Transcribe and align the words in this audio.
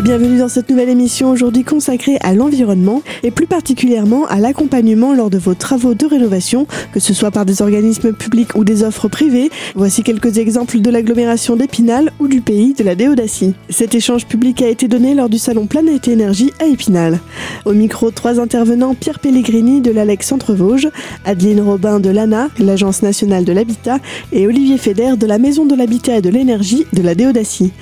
et 0.00 0.02
bienvenue 0.02 0.38
dans 0.38 0.48
cette 0.48 0.70
nouvelle 0.70 0.88
émission 0.88 1.28
aujourd'hui 1.28 1.62
consacrée 1.62 2.16
à 2.22 2.32
l'environnement 2.32 3.02
et 3.22 3.30
plus 3.30 3.46
particulièrement 3.46 4.24
à 4.28 4.38
l'accompagnement 4.38 5.12
lors 5.12 5.28
de 5.28 5.36
vos 5.36 5.52
travaux 5.52 5.92
de 5.92 6.06
rénovation, 6.06 6.66
que 6.94 7.00
ce 7.00 7.12
soit 7.12 7.30
par 7.30 7.44
des 7.44 7.60
organismes 7.60 8.14
publics 8.14 8.54
ou 8.54 8.64
des 8.64 8.82
offres 8.82 9.08
privées. 9.08 9.50
Voici 9.74 10.02
quelques 10.02 10.38
exemples 10.38 10.80
de 10.80 10.90
l'agglomération 10.90 11.54
d'Épinal 11.54 12.12
ou 12.18 12.28
du 12.28 12.40
pays 12.40 12.72
de 12.72 12.82
la 12.82 12.94
Déodacie. 12.94 13.52
Cet 13.68 13.94
échange 13.94 14.24
public 14.24 14.62
a 14.62 14.68
été 14.68 14.88
donné 14.88 15.14
lors 15.14 15.28
du 15.28 15.36
salon 15.36 15.66
Planète 15.66 16.08
Énergie 16.08 16.52
à 16.60 16.66
Épinal. 16.66 17.20
Au 17.66 17.74
micro, 17.74 18.10
trois 18.10 18.40
intervenants 18.40 18.94
Pierre 18.94 19.18
Pellegrini 19.18 19.82
de 19.82 19.90
l'ALEC 19.90 20.22
Centre-Vosges, 20.22 20.88
Adeline 21.26 21.60
Robin 21.60 22.00
de 22.00 22.08
l'ANA, 22.08 22.48
l'Agence 22.58 23.02
nationale 23.02 23.44
de 23.44 23.52
l'habitat, 23.52 23.98
et 24.32 24.46
Olivier 24.46 24.78
Feder 24.78 25.16
de 25.18 25.26
la 25.26 25.36
Maison 25.36 25.66
de 25.66 25.74
l'habitat 25.74 26.16
et 26.16 26.22
de 26.22 26.30
l'énergie 26.30 26.86
de 26.94 27.02
la 27.02 27.14
Déodacie. 27.14 27.72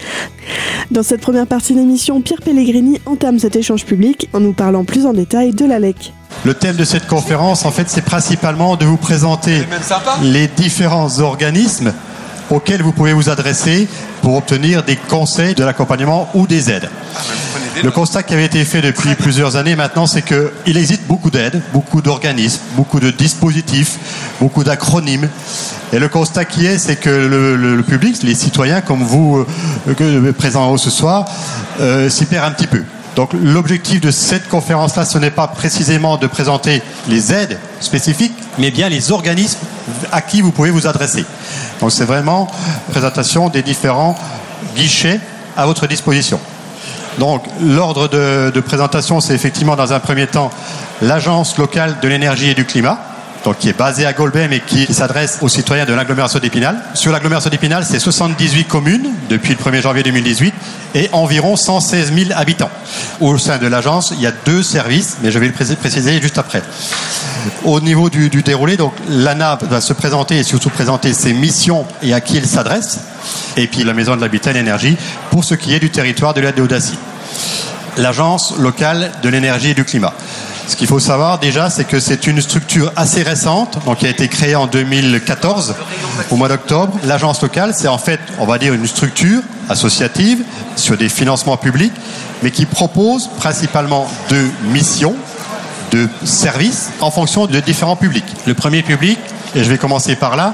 Dans 0.90 1.02
cette 1.02 1.20
première 1.20 1.46
partie 1.46 1.74
d'émission, 1.74 2.07
Pierre 2.24 2.40
Pellegrini 2.40 2.98
entame 3.04 3.38
cet 3.38 3.54
échange 3.54 3.84
public 3.84 4.28
en 4.32 4.40
nous 4.40 4.54
parlant 4.54 4.84
plus 4.84 5.04
en 5.04 5.12
détail 5.12 5.52
de 5.52 5.66
l'ALEC. 5.66 6.12
Le 6.44 6.54
thème 6.54 6.76
de 6.76 6.84
cette 6.84 7.06
conférence, 7.06 7.66
en 7.66 7.70
fait, 7.70 7.88
c'est 7.88 8.02
principalement 8.02 8.76
de 8.76 8.86
vous 8.86 8.96
présenter 8.96 9.62
les 10.22 10.48
différents 10.48 11.20
organismes 11.20 11.92
auxquels 12.50 12.82
vous 12.82 12.92
pouvez 12.92 13.12
vous 13.12 13.28
adresser 13.28 13.86
pour 14.22 14.36
obtenir 14.36 14.82
des 14.82 14.96
conseils 14.96 15.54
de 15.54 15.64
l'accompagnement 15.64 16.28
ou 16.34 16.46
des 16.46 16.70
aides. 16.70 16.88
Le 17.82 17.90
constat 17.90 18.22
qui 18.22 18.34
avait 18.34 18.44
été 18.44 18.64
fait 18.64 18.80
depuis 18.80 19.14
plusieurs 19.14 19.56
années 19.56 19.76
maintenant, 19.76 20.06
c'est 20.06 20.22
qu'il 20.22 20.76
existe 20.76 21.02
beaucoup 21.06 21.30
d'aides, 21.30 21.60
beaucoup 21.72 22.02
d'organismes, 22.02 22.60
beaucoup 22.74 22.98
de 22.98 23.10
dispositifs, 23.10 23.98
beaucoup 24.40 24.64
d'acronymes. 24.64 25.28
Et 25.92 25.98
le 25.98 26.08
constat 26.08 26.44
qui 26.44 26.66
est, 26.66 26.78
c'est 26.78 26.96
que 26.96 27.08
le, 27.10 27.82
public, 27.82 28.22
les 28.22 28.34
citoyens 28.34 28.80
comme 28.80 29.02
vous, 29.02 29.46
euh, 29.88 30.32
présents 30.32 30.76
ce 30.76 30.90
soir, 30.90 31.26
euh, 31.80 32.08
s'y 32.08 32.26
perd 32.26 32.46
un 32.46 32.50
petit 32.50 32.66
peu. 32.66 32.82
Donc 33.16 33.30
l'objectif 33.32 34.00
de 34.00 34.10
cette 34.10 34.48
conférence-là, 34.48 35.04
ce 35.04 35.18
n'est 35.18 35.30
pas 35.30 35.48
précisément 35.48 36.16
de 36.16 36.26
présenter 36.26 36.82
les 37.08 37.32
aides 37.32 37.58
spécifiques, 37.80 38.34
mais 38.58 38.70
bien 38.70 38.88
les 38.88 39.12
organismes 39.12 39.58
à 40.12 40.20
qui 40.20 40.40
vous 40.40 40.52
pouvez 40.52 40.70
vous 40.70 40.86
adresser. 40.86 41.24
Donc 41.80 41.92
c'est 41.92 42.04
vraiment 42.04 42.48
présentation 42.90 43.48
des 43.48 43.62
différents 43.62 44.16
guichets 44.76 45.20
à 45.56 45.66
votre 45.66 45.86
disposition. 45.86 46.40
Donc 47.18 47.44
l'ordre 47.60 48.08
de, 48.08 48.60
présentation, 48.60 49.20
c'est 49.20 49.34
effectivement 49.34 49.76
dans 49.76 49.92
un 49.92 50.00
premier 50.00 50.26
temps 50.26 50.50
l'Agence 51.02 51.58
locale 51.58 51.96
de 52.02 52.08
l'énergie 52.08 52.50
et 52.50 52.54
du 52.54 52.64
climat, 52.64 52.98
donc 53.44 53.58
qui 53.58 53.68
est 53.68 53.76
basée 53.76 54.06
à 54.06 54.12
Golbet 54.12 54.48
mais 54.48 54.60
qui, 54.60 54.92
s'adresse 54.92 55.38
aux 55.40 55.48
citoyens 55.48 55.84
de 55.84 55.92
l'agglomération 55.94 56.38
d'Épinal. 56.38 56.80
Sur 56.94 57.12
l'agglomération 57.12 57.50
d'Épinal, 57.50 57.84
c'est 57.84 57.98
78 57.98 58.64
communes 58.64 59.10
depuis 59.28 59.54
le 59.54 59.70
1er 59.70 59.82
janvier 59.82 60.02
2018 60.02 60.54
et 60.94 61.08
environ 61.12 61.56
116 61.56 62.12
000 62.12 62.30
habitants. 62.34 62.70
Au 63.20 63.36
sein 63.38 63.58
de 63.58 63.66
l'agence, 63.66 64.12
il 64.16 64.20
y 64.20 64.26
a 64.26 64.32
deux 64.44 64.62
services, 64.62 65.18
mais 65.22 65.30
je 65.30 65.38
vais 65.38 65.46
le 65.48 65.52
préciser 65.52 66.20
juste 66.20 66.38
après. 66.38 66.62
Au 67.64 67.80
niveau 67.80 68.10
du, 68.10 68.28
déroulé, 68.28 68.76
donc 68.76 68.92
l'ANA 69.08 69.58
va 69.62 69.80
se 69.80 69.92
présenter 69.92 70.38
et 70.38 70.42
surtout 70.42 70.70
présenter 70.70 71.12
ses 71.12 71.32
missions 71.32 71.86
et 72.02 72.14
à 72.14 72.20
qui 72.20 72.36
il 72.36 72.46
s'adresse, 72.46 73.00
et 73.56 73.66
puis 73.66 73.84
la 73.84 73.94
Maison 73.94 74.16
de 74.16 74.20
l'Habitat 74.20 74.50
et 74.50 74.54
l'Énergie 74.54 74.96
pour 75.30 75.44
ce 75.44 75.54
qui 75.54 75.74
est 75.74 75.80
du 75.80 75.90
territoire 75.90 76.34
de 76.34 76.40
la 76.40 76.52
Déodacie. 76.52 76.98
L'Agence 77.96 78.54
locale 78.58 79.10
de 79.22 79.28
l'énergie 79.28 79.70
et 79.70 79.74
du 79.74 79.84
climat. 79.84 80.14
Ce 80.68 80.76
qu'il 80.76 80.86
faut 80.86 81.00
savoir 81.00 81.38
déjà, 81.38 81.70
c'est 81.70 81.84
que 81.84 81.98
c'est 81.98 82.26
une 82.26 82.42
structure 82.42 82.92
assez 82.94 83.22
récente, 83.22 83.78
donc 83.86 83.98
qui 83.98 84.06
a 84.06 84.10
été 84.10 84.28
créée 84.28 84.54
en 84.54 84.66
2014, 84.66 85.74
au 86.30 86.36
mois 86.36 86.48
d'octobre. 86.48 86.92
L'agence 87.04 87.40
locale, 87.40 87.72
c'est 87.74 87.88
en 87.88 87.96
fait, 87.96 88.20
on 88.38 88.44
va 88.44 88.58
dire, 88.58 88.74
une 88.74 88.86
structure 88.86 89.40
associative 89.70 90.42
sur 90.76 90.98
des 90.98 91.08
financements 91.08 91.56
publics, 91.56 91.94
mais 92.42 92.50
qui 92.50 92.66
propose 92.66 93.30
principalement 93.38 94.06
deux 94.28 94.50
missions, 94.64 95.16
de 95.90 96.08
services 96.24 96.90
en 97.00 97.10
fonction 97.10 97.46
de 97.46 97.60
différents 97.60 97.96
publics. 97.96 98.24
Le 98.46 98.54
premier 98.54 98.82
public, 98.82 99.18
et 99.54 99.64
je 99.64 99.68
vais 99.68 99.78
commencer 99.78 100.16
par 100.16 100.36
là, 100.36 100.52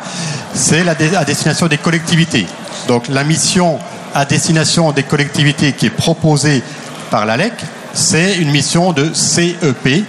c'est 0.54 0.84
la 0.84 0.94
à 1.18 1.24
destination 1.24 1.66
des 1.66 1.78
collectivités. 1.78 2.46
Donc 2.88 3.08
la 3.08 3.24
mission 3.24 3.78
à 4.14 4.24
destination 4.24 4.92
des 4.92 5.02
collectivités 5.02 5.72
qui 5.72 5.86
est 5.86 5.90
proposée 5.90 6.62
par 7.10 7.26
l'ALEC, 7.26 7.52
c'est 7.92 8.36
une 8.36 8.50
mission 8.50 8.92
de 8.92 9.12
CEP. 9.12 10.04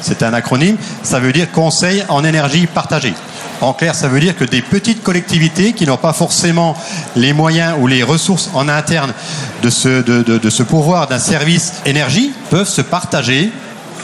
C'est 0.00 0.22
un 0.22 0.34
acronyme. 0.34 0.76
Ça 1.02 1.18
veut 1.18 1.32
dire 1.32 1.50
Conseil 1.50 2.04
en 2.08 2.24
énergie 2.24 2.66
partagée. 2.66 3.14
En 3.60 3.72
clair, 3.72 3.94
ça 3.94 4.08
veut 4.08 4.20
dire 4.20 4.36
que 4.36 4.44
des 4.44 4.60
petites 4.60 5.02
collectivités 5.02 5.72
qui 5.72 5.86
n'ont 5.86 5.96
pas 5.96 6.12
forcément 6.12 6.76
les 7.16 7.32
moyens 7.32 7.76
ou 7.78 7.86
les 7.86 8.02
ressources 8.02 8.50
en 8.52 8.68
interne 8.68 9.14
de 9.62 9.70
se, 9.70 10.02
de, 10.02 10.50
se 10.50 10.62
pourvoir 10.62 11.06
d'un 11.06 11.18
service 11.18 11.74
énergie 11.86 12.32
peuvent 12.50 12.68
se 12.68 12.82
partager 12.82 13.50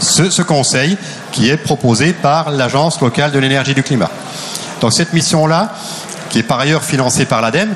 ce, 0.01 0.43
conseil 0.43 0.97
qui 1.33 1.49
est 1.49 1.57
proposé 1.57 2.13
par 2.13 2.51
l'Agence 2.51 3.01
locale 3.01 3.33
de 3.33 3.39
l'énergie 3.39 3.75
du 3.75 3.83
climat. 3.83 4.11
Donc 4.81 4.93
cette 4.93 5.13
mission-là, 5.13 5.73
qui 6.31 6.39
est 6.39 6.45
par 6.45 6.61
ailleurs 6.61 6.83
financée 6.83 7.27
par 7.27 7.41
l'ADEME, 7.41 7.75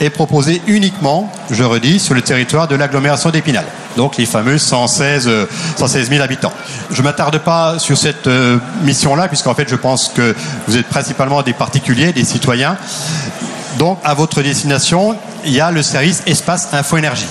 est 0.00 0.10
proposée 0.10 0.62
uniquement, 0.66 1.32
je 1.50 1.64
redis, 1.64 1.98
sur 1.98 2.14
le 2.14 2.22
territoire 2.22 2.68
de 2.68 2.76
l'agglomération 2.76 3.30
d'Épinal. 3.30 3.64
Donc 3.96 4.16
les 4.16 4.26
fameux 4.26 4.58
116, 4.58 5.28
116 5.76 6.10
000 6.10 6.22
habitants. 6.22 6.52
Je 6.90 6.98
ne 6.98 7.02
m'attarde 7.02 7.38
pas 7.38 7.78
sur 7.78 7.96
cette 7.96 8.26
euh, 8.26 8.58
mission-là, 8.82 9.28
puisqu'en 9.28 9.54
fait 9.54 9.68
je 9.68 9.76
pense 9.76 10.08
que 10.08 10.34
vous 10.68 10.76
êtes 10.76 10.86
principalement 10.86 11.42
des 11.42 11.54
particuliers, 11.54 12.12
des 12.12 12.24
citoyens. 12.24 12.76
Donc 13.78 13.98
à 14.04 14.14
votre 14.14 14.42
destination, 14.42 15.16
il 15.44 15.52
y 15.52 15.60
a 15.60 15.70
le 15.70 15.82
service 15.82 16.22
Espace 16.26 16.68
Info 16.72 16.96
Énergie. 16.96 17.26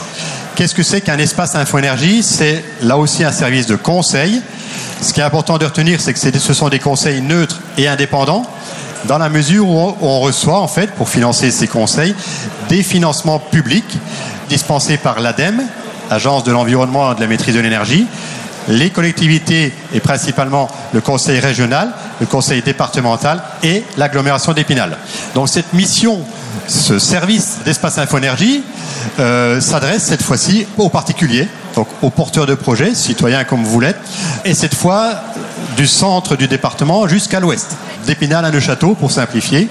Qu'est-ce 0.56 0.74
que 0.74 0.84
c'est 0.84 1.02
qu'un 1.02 1.18
espace 1.18 1.54
Info 1.56 1.78
Énergie 1.80 2.24
C'est 2.24 2.64
là 2.82 2.98
aussi 2.98 3.26
un 3.26 3.34
service 3.34 3.66
de 3.66 3.76
conseil. 3.76 4.42
Ce 5.02 5.12
qui 5.12 5.20
est 5.20 5.24
important 5.24 5.58
de 5.58 5.66
retenir, 5.66 6.00
c'est 6.00 6.14
que 6.14 6.40
ce 6.40 6.54
sont 6.54 6.70
des 6.70 6.80
conseils 6.80 7.22
neutres 7.22 7.60
et 7.78 7.90
indépendants 7.90 8.46
dans 9.04 9.18
la 9.18 9.28
mesure 9.28 9.68
où 9.68 9.96
on 10.00 10.20
reçoit, 10.22 10.60
en 10.60 10.70
fait, 10.70 10.92
pour 10.92 11.10
financer 11.10 11.52
ces 11.52 11.68
conseils, 11.68 12.16
des 12.70 12.84
financements 12.84 13.40
publics 13.40 13.98
dispensés 14.48 14.98
par 14.98 15.20
l'ADEME, 15.20 15.62
Agence 16.10 16.44
de 16.44 16.52
l'environnement 16.52 17.12
et 17.12 17.16
de 17.16 17.22
la 17.22 17.28
maîtrise 17.28 17.56
de 17.56 17.60
l'énergie, 17.60 18.08
les 18.70 18.92
collectivités 18.92 19.74
et 19.94 20.00
principalement 20.00 20.70
le 20.94 21.02
conseil 21.02 21.40
régional, 21.40 21.92
le 22.20 22.26
conseil 22.26 22.62
départemental 22.62 23.42
et 23.64 23.84
l'agglomération 23.98 24.54
d'Épinal. 24.54 24.98
Donc 25.34 25.50
cette 25.50 25.74
mission, 25.74 26.22
ce 26.68 27.00
service 27.00 27.60
d'espace 27.66 27.98
infoénergie 27.98 28.64
euh, 29.20 29.62
s'adresse 29.62 30.04
cette 30.04 30.24
fois-ci 30.24 30.68
aux 30.78 30.90
particuliers, 30.90 31.48
donc 31.76 31.88
aux 32.02 32.10
porteurs 32.10 32.46
de 32.46 32.56
projets, 32.56 32.96
citoyens 32.96 33.44
comme 33.44 33.64
vous 33.64 33.80
l'êtes, 33.80 34.00
et 34.46 34.54
cette 34.54 34.76
fois 34.76 35.14
du 35.78 35.88
centre 35.88 36.36
du 36.36 36.48
département 36.48 37.08
jusqu'à 37.08 37.40
l'ouest, 37.40 37.76
d'Épinal 38.06 38.46
à 38.46 38.52
Neuchâteau 38.52 38.96
pour 38.96 39.12
simplifier. 39.12 39.70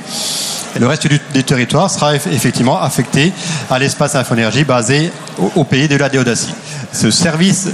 Et 0.77 0.81
le 0.81 0.89
reste 0.89 1.07
du, 1.07 1.45
territoire 1.45 1.89
sera 1.89 2.17
effectivement 2.17 2.81
affecté 2.81 3.33
à 3.71 3.79
l'espace 3.79 4.17
infoénergie 4.17 4.65
basé 4.65 5.13
au, 5.55 5.63
pays 5.63 5.87
de 5.87 5.97
la 5.97 6.09
Déodacie. 6.09 6.53
Ce 6.95 7.11
service 7.11 7.69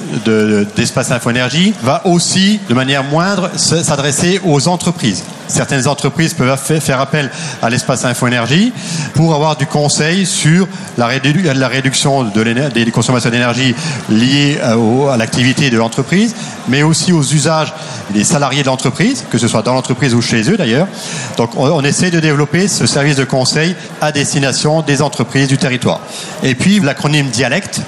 d'espace 0.74 1.10
infoénergie 1.10 1.74
va 1.82 2.06
aussi, 2.06 2.58
de 2.70 2.74
manière 2.74 3.04
moindre, 3.04 3.50
s'adresser 3.54 4.40
aux 4.44 4.66
entreprises. 4.66 5.24
Certaines 5.46 5.86
entreprises 5.88 6.32
peuvent 6.32 6.56
faire 6.58 7.00
appel 7.00 7.30
à 7.60 7.68
l'espace 7.68 8.04
infoénergie 8.06 8.72
pour 9.14 9.34
avoir 9.34 9.56
du 9.56 9.66
conseil 9.66 10.24
sur 10.24 10.66
la, 10.96 11.06
réduction 11.06 12.22
des 12.22 12.90
consommations 12.92 13.30
d'énergie 13.30 13.74
liées 14.08 14.58
à 14.62 15.16
l'activité 15.18 15.68
de 15.68 15.76
l'entreprise, 15.76 16.34
mais 16.68 16.82
aussi 16.82 17.12
aux 17.12 17.22
usages 17.22 17.74
des 18.10 18.24
salariés 18.24 18.62
de 18.62 18.68
l'entreprise, 18.68 19.26
que 19.28 19.36
ce 19.36 19.48
soit 19.48 19.62
dans 19.62 19.74
l'entreprise 19.74 20.14
ou 20.14 20.22
chez 20.22 20.48
eux 20.50 20.56
d'ailleurs. 20.56 20.88
Donc 21.36 21.50
on, 21.56 21.84
essaie 21.84 22.10
de 22.10 22.20
développer 22.20 22.68
ce 22.68 22.86
service 22.86 23.16
de 23.16 23.24
conseil 23.24 23.76
à 24.00 24.12
destination 24.12 24.80
des 24.80 25.02
entreprises 25.02 25.48
du 25.48 25.58
territoire. 25.58 26.00
Et 26.42 26.54
puis 26.54 26.80
l'acronyme 26.80 27.28
dialecte. 27.28 27.82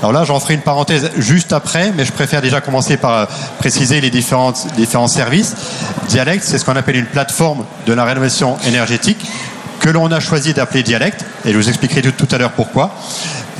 Alors 0.00 0.12
là, 0.12 0.24
j'en 0.24 0.38
ferai 0.40 0.54
une 0.54 0.60
parenthèse 0.60 1.10
juste 1.16 1.52
après, 1.52 1.92
mais 1.96 2.04
je 2.04 2.12
préfère 2.12 2.42
déjà 2.42 2.60
commencer 2.60 2.96
par 2.96 3.12
euh, 3.12 3.24
préciser 3.58 4.00
les 4.00 4.10
différents, 4.10 4.52
services. 5.06 5.54
Dialecte, 6.08 6.44
c'est 6.44 6.58
ce 6.58 6.64
qu'on 6.64 6.76
appelle 6.76 6.96
une 6.96 7.06
plateforme 7.06 7.64
de 7.86 7.92
la 7.92 8.04
rénovation 8.04 8.56
énergétique 8.66 9.24
que 9.80 9.88
l'on 9.88 10.10
a 10.10 10.20
choisi 10.20 10.52
d'appeler 10.52 10.82
Dialecte, 10.82 11.24
et 11.44 11.52
je 11.52 11.56
vous 11.56 11.68
expliquerai 11.68 12.02
tout, 12.02 12.28
à 12.30 12.38
l'heure 12.38 12.52
pourquoi. 12.52 12.94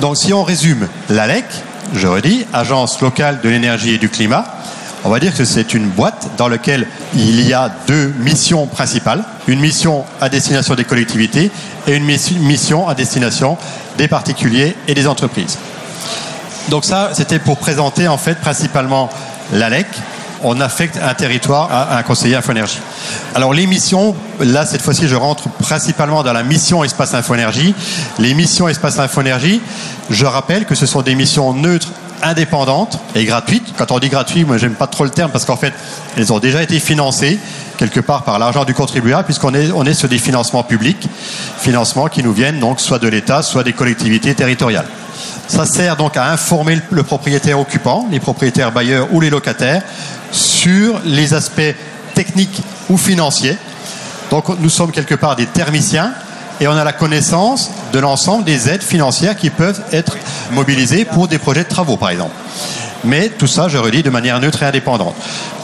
Donc 0.01 0.17
si 0.17 0.33
on 0.33 0.43
résume 0.43 0.87
l'ALEC, 1.09 1.45
je 1.93 2.07
redis, 2.07 2.45
Agence 2.53 3.01
locale 3.01 3.39
de 3.41 3.49
l'énergie 3.49 3.93
et 3.93 3.97
du 3.97 4.09
climat, 4.09 4.45
on 5.03 5.09
va 5.09 5.19
dire 5.19 5.35
que 5.35 5.45
c'est 5.45 5.73
une 5.73 5.87
boîte 5.87 6.31
dans 6.37 6.49
laquelle 6.49 6.87
il 7.15 7.47
y 7.47 7.53
a 7.53 7.71
deux 7.87 8.13
missions 8.19 8.67
principales. 8.67 9.23
Une 9.47 9.59
mission 9.59 10.03
à 10.19 10.27
destination 10.27 10.75
des 10.75 10.83
collectivités 10.83 11.49
et 11.87 11.95
une 11.95 12.03
mission 12.03 12.89
à 12.89 12.95
destination 12.95 13.57
des 13.97 14.07
particuliers 14.07 14.75
et 14.87 14.93
des 14.93 15.07
entreprises. 15.07 15.57
Donc 16.69 16.85
ça, 16.85 17.11
c'était 17.13 17.39
pour 17.39 17.57
présenter 17.57 18.07
en 18.07 18.17
fait 18.17 18.35
principalement 18.35 19.09
l'ALEC, 19.53 19.87
on 20.43 20.59
affecte 20.59 20.99
un 21.01 21.13
territoire 21.13 21.71
à 21.71 21.97
un 21.97 22.03
conseiller 22.03 22.35
Infoénergie. 22.35 22.79
Alors 23.33 23.53
les 23.53 23.65
missions, 23.67 24.15
là 24.39 24.65
cette 24.65 24.81
fois-ci 24.81 25.07
je 25.07 25.15
rentre 25.15 25.49
principalement 25.49 26.23
dans 26.23 26.33
la 26.33 26.43
mission 26.43 26.83
Espace 26.83 27.13
Infoénergie. 27.13 27.73
Les 28.19 28.33
missions 28.33 28.67
Espace 28.67 28.99
Infoénergie, 28.99 29.61
je 30.09 30.25
rappelle 30.25 30.65
que 30.65 30.75
ce 30.75 30.85
sont 30.85 31.01
des 31.01 31.15
missions 31.15 31.53
neutres 31.53 31.89
indépendantes 32.21 32.99
et 33.15 33.25
gratuites. 33.25 33.73
Quand 33.77 33.91
on 33.91 33.99
dit 33.99 34.09
gratuit, 34.09 34.43
moi 34.43 34.57
j'aime 34.57 34.75
pas 34.75 34.87
trop 34.87 35.03
le 35.03 35.09
terme 35.09 35.31
parce 35.31 35.45
qu'en 35.45 35.57
fait, 35.57 35.73
elles 36.17 36.33
ont 36.33 36.39
déjà 36.39 36.61
été 36.61 36.79
financées 36.79 37.39
quelque 37.77 37.99
part 37.99 38.23
par 38.23 38.39
l'argent 38.39 38.65
du 38.65 38.73
contribuable 38.73 39.25
puisqu'on 39.25 39.53
est, 39.53 39.69
est 39.69 39.93
sur 39.93 40.09
des 40.09 40.17
financements 40.17 40.63
publics, 40.63 41.07
financements 41.59 42.07
qui 42.07 42.23
nous 42.23 42.33
viennent 42.33 42.59
donc 42.59 42.79
soit 42.79 42.99
de 42.99 43.07
l'État, 43.07 43.41
soit 43.41 43.63
des 43.63 43.73
collectivités 43.73 44.35
territoriales. 44.35 44.87
Ça 45.47 45.65
sert 45.65 45.95
donc 45.95 46.17
à 46.17 46.31
informer 46.31 46.79
le 46.89 47.03
propriétaire 47.03 47.59
occupant, 47.59 48.07
les 48.11 48.19
propriétaires 48.19 48.71
bailleurs 48.71 49.07
ou 49.11 49.19
les 49.19 49.29
locataires 49.29 49.83
sur 50.31 50.99
les 51.05 51.33
aspects 51.33 51.75
techniques 52.13 52.61
ou 52.89 52.97
financiers. 52.97 53.57
Donc 54.29 54.49
nous 54.59 54.69
sommes 54.69 54.91
quelque 54.91 55.15
part 55.15 55.35
des 55.35 55.45
thermiciens 55.45 56.13
et 56.59 56.67
on 56.67 56.75
a 56.75 56.83
la 56.83 56.93
connaissance 56.93 57.69
de 57.93 57.99
l'ensemble 57.99 58.43
des 58.43 58.69
aides 58.69 58.83
financières 58.83 59.35
qui 59.35 59.49
peuvent 59.49 59.81
être 59.91 60.17
mobilisées 60.51 61.05
pour 61.05 61.27
des 61.27 61.37
projets 61.37 61.63
de 61.63 61.69
travaux, 61.69 61.97
par 61.97 62.09
exemple. 62.09 62.35
Mais 63.03 63.29
tout 63.29 63.47
ça, 63.47 63.67
je 63.67 63.77
redis, 63.77 64.03
de 64.03 64.09
manière 64.09 64.39
neutre 64.39 64.63
et 64.63 64.65
indépendante. 64.65 65.15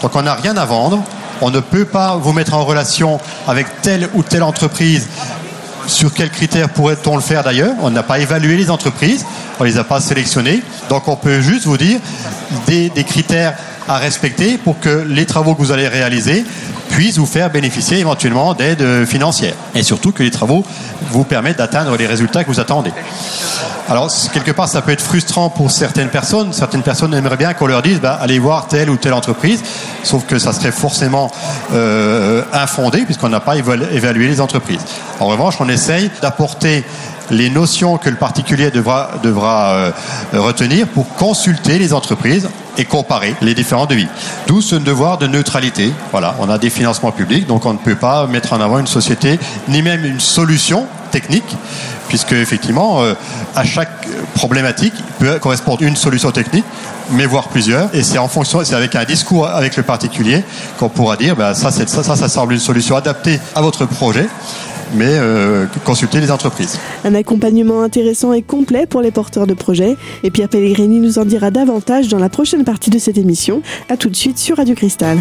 Donc 0.01 0.15
on 0.15 0.21
n'a 0.21 0.35
rien 0.35 0.55
à 0.55 0.65
vendre. 0.65 1.03
On 1.41 1.49
ne 1.49 1.59
peut 1.59 1.85
pas 1.85 2.15
vous 2.15 2.31
mettre 2.31 2.53
en 2.53 2.63
relation 2.63 3.19
avec 3.47 3.81
telle 3.81 4.07
ou 4.13 4.23
telle 4.23 4.43
entreprise. 4.43 5.07
Sur 5.87 6.13
quels 6.13 6.29
critères 6.29 6.69
pourrait-on 6.69 7.15
le 7.15 7.21
faire 7.21 7.43
d'ailleurs 7.43 7.75
On 7.81 7.89
n'a 7.89 8.03
pas 8.03 8.19
évalué 8.19 8.55
les 8.55 8.69
entreprises, 8.69 9.25
on 9.59 9.63
ne 9.63 9.69
les 9.69 9.77
a 9.77 9.83
pas 9.83 9.99
sélectionnées. 9.99 10.61
Donc 10.89 11.07
on 11.07 11.15
peut 11.15 11.41
juste 11.41 11.65
vous 11.65 11.77
dire 11.77 11.99
des, 12.67 12.89
des 12.89 13.03
critères 13.03 13.55
à 13.87 13.97
respecter 13.97 14.57
pour 14.57 14.79
que 14.79 15.05
les 15.07 15.25
travaux 15.25 15.55
que 15.55 15.59
vous 15.59 15.71
allez 15.71 15.87
réaliser 15.87 16.45
puissent 16.93 17.17
vous 17.17 17.25
faire 17.25 17.49
bénéficier 17.49 17.97
éventuellement 17.97 18.53
d'aides 18.53 19.05
financières. 19.05 19.55
Et 19.73 19.81
surtout 19.81 20.11
que 20.11 20.21
les 20.21 20.29
travaux 20.29 20.63
vous 21.09 21.23
permettent 21.23 21.57
d'atteindre 21.57 21.97
les 21.97 22.05
résultats 22.05 22.43
que 22.43 22.49
vous 22.49 22.59
attendez. 22.59 22.91
Alors, 23.89 24.11
quelque 24.31 24.51
part, 24.51 24.69
ça 24.69 24.83
peut 24.83 24.91
être 24.91 25.01
frustrant 25.01 25.49
pour 25.49 25.71
certaines 25.71 26.09
personnes. 26.09 26.53
Certaines 26.53 26.83
personnes 26.83 27.13
aimeraient 27.15 27.37
bien 27.37 27.55
qu'on 27.55 27.65
leur 27.65 27.81
dise, 27.81 27.99
bah, 27.99 28.19
allez 28.21 28.37
voir 28.37 28.67
telle 28.67 28.91
ou 28.91 28.97
telle 28.97 29.13
entreprise, 29.13 29.63
sauf 30.03 30.25
que 30.27 30.37
ça 30.37 30.53
serait 30.53 30.71
forcément 30.71 31.31
euh, 31.73 32.43
infondé 32.53 33.05
puisqu'on 33.05 33.29
n'a 33.29 33.39
pas 33.39 33.57
évalué 33.57 34.27
les 34.27 34.39
entreprises. 34.39 34.81
En 35.19 35.25
revanche, 35.25 35.55
on 35.59 35.69
essaye 35.69 36.11
d'apporter 36.21 36.85
les 37.31 37.49
notions 37.49 37.97
que 37.97 38.09
le 38.09 38.15
particulier 38.15 38.71
devra, 38.71 39.11
euh, 39.23 39.91
retenir 40.33 40.87
pour 40.87 41.07
consulter 41.15 41.79
les 41.79 41.93
entreprises 41.93 42.49
et 42.77 42.85
comparer 42.85 43.35
les 43.41 43.53
différents 43.53 43.85
devis. 43.85 44.07
D'où 44.47 44.61
ce 44.61 44.75
devoir 44.75 45.17
de 45.17 45.27
neutralité. 45.27 45.93
Voilà, 46.11 46.35
on 46.39 46.49
a 46.49 46.57
des 46.57 46.69
financements 46.69 47.11
publics, 47.11 47.45
donc 47.47 47.65
on 47.65 47.73
ne 47.73 47.77
peut 47.77 47.95
pas 47.95 48.27
mettre 48.27 48.53
en 48.53 48.61
avant 48.61 48.79
une 48.79 48.87
société, 48.87 49.39
ni 49.67 49.81
même 49.81 50.05
une 50.05 50.19
solution 50.19 50.87
technique, 51.11 51.55
puisque 52.07 52.33
effectivement, 52.33 53.03
euh, 53.03 53.13
à 53.55 53.63
chaque 53.63 54.07
problématique 54.33 54.95
peut 55.19 55.37
correspondre 55.39 55.83
une 55.83 55.95
solution 55.95 56.31
technique, 56.31 56.65
mais 57.11 57.25
voire 57.25 57.49
plusieurs. 57.49 57.93
Et 57.93 58.01
c'est 58.01 58.17
en 58.17 58.27
fonction, 58.27 58.63
c'est 58.63 58.75
avec 58.75 58.95
un 58.95 59.03
discours 59.03 59.47
avec 59.47 59.77
le 59.77 59.83
particulier 59.83 60.43
qu'on 60.79 60.89
pourra 60.89 61.15
dire, 61.15 61.35
ben, 61.35 61.53
ça, 61.53 61.71
ça 61.71 62.29
semble 62.29 62.53
une 62.53 62.59
solution 62.59 62.95
adaptée 62.95 63.39
à 63.55 63.61
votre 63.61 63.85
projet 63.85 64.27
mais 64.93 65.09
euh, 65.09 65.65
consulter 65.83 66.19
les 66.19 66.31
entreprises. 66.31 66.79
Un 67.03 67.15
accompagnement 67.15 67.81
intéressant 67.81 68.33
et 68.33 68.41
complet 68.41 68.85
pour 68.85 69.01
les 69.01 69.11
porteurs 69.11 69.47
de 69.47 69.53
projets. 69.53 69.95
Et 70.23 70.31
Pierre 70.31 70.49
Pellegrini 70.49 70.99
nous 70.99 71.19
en 71.19 71.25
dira 71.25 71.51
davantage 71.51 72.07
dans 72.07 72.19
la 72.19 72.29
prochaine 72.29 72.63
partie 72.63 72.89
de 72.89 72.99
cette 72.99 73.17
émission. 73.17 73.61
A 73.89 73.97
tout 73.97 74.09
de 74.09 74.15
suite 74.15 74.37
sur 74.37 74.57
Radio 74.57 74.75
Cristal. 74.75 75.17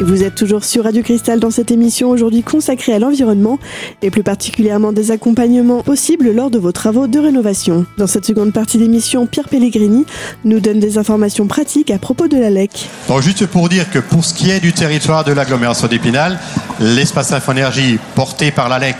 Vous 0.00 0.22
êtes 0.22 0.34
toujours 0.34 0.62
sur 0.62 0.84
Radio 0.84 1.02
Cristal 1.02 1.40
dans 1.40 1.50
cette 1.50 1.70
émission 1.70 2.10
aujourd'hui 2.10 2.42
consacrée 2.42 2.92
à 2.92 2.98
l'environnement 2.98 3.58
et 4.02 4.10
plus 4.10 4.22
particulièrement 4.22 4.92
des 4.92 5.10
accompagnements 5.10 5.82
possibles 5.82 6.32
lors 6.32 6.50
de 6.50 6.58
vos 6.58 6.70
travaux 6.70 7.06
de 7.06 7.18
rénovation. 7.18 7.86
Dans 7.96 8.06
cette 8.06 8.26
seconde 8.26 8.52
partie 8.52 8.76
d'émission, 8.76 9.26
Pierre 9.26 9.48
Pellegrini 9.48 10.04
nous 10.44 10.60
donne 10.60 10.80
des 10.80 10.98
informations 10.98 11.46
pratiques 11.46 11.90
à 11.90 11.98
propos 11.98 12.28
de 12.28 12.36
la 12.36 12.50
LEC. 12.50 12.90
Donc 13.08 13.22
juste 13.22 13.46
pour 13.46 13.70
dire 13.70 13.90
que 13.90 13.98
pour 13.98 14.22
ce 14.22 14.34
qui 14.34 14.50
est 14.50 14.60
du 14.60 14.74
territoire 14.74 15.24
de 15.24 15.32
l'agglomération 15.32 15.88
d'Épinal, 15.88 16.38
l'espace 16.78 17.32
Infoénergie 17.32 17.98
porté 18.14 18.50
par 18.50 18.68
la 18.68 18.78
LEC 18.78 18.96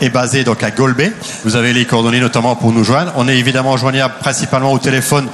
est 0.00 0.10
basé 0.10 0.44
donc 0.44 0.62
à 0.62 0.70
Golbet. 0.70 1.12
Vous 1.44 1.56
avez 1.56 1.72
les 1.72 1.86
coordonnées 1.86 2.20
notamment 2.20 2.54
pour 2.54 2.70
nous 2.70 2.84
joindre. 2.84 3.12
On 3.16 3.26
est 3.26 3.36
évidemment 3.36 3.76
joignable 3.76 4.14
principalement 4.20 4.72
au 4.72 4.78
téléphone 4.78 5.26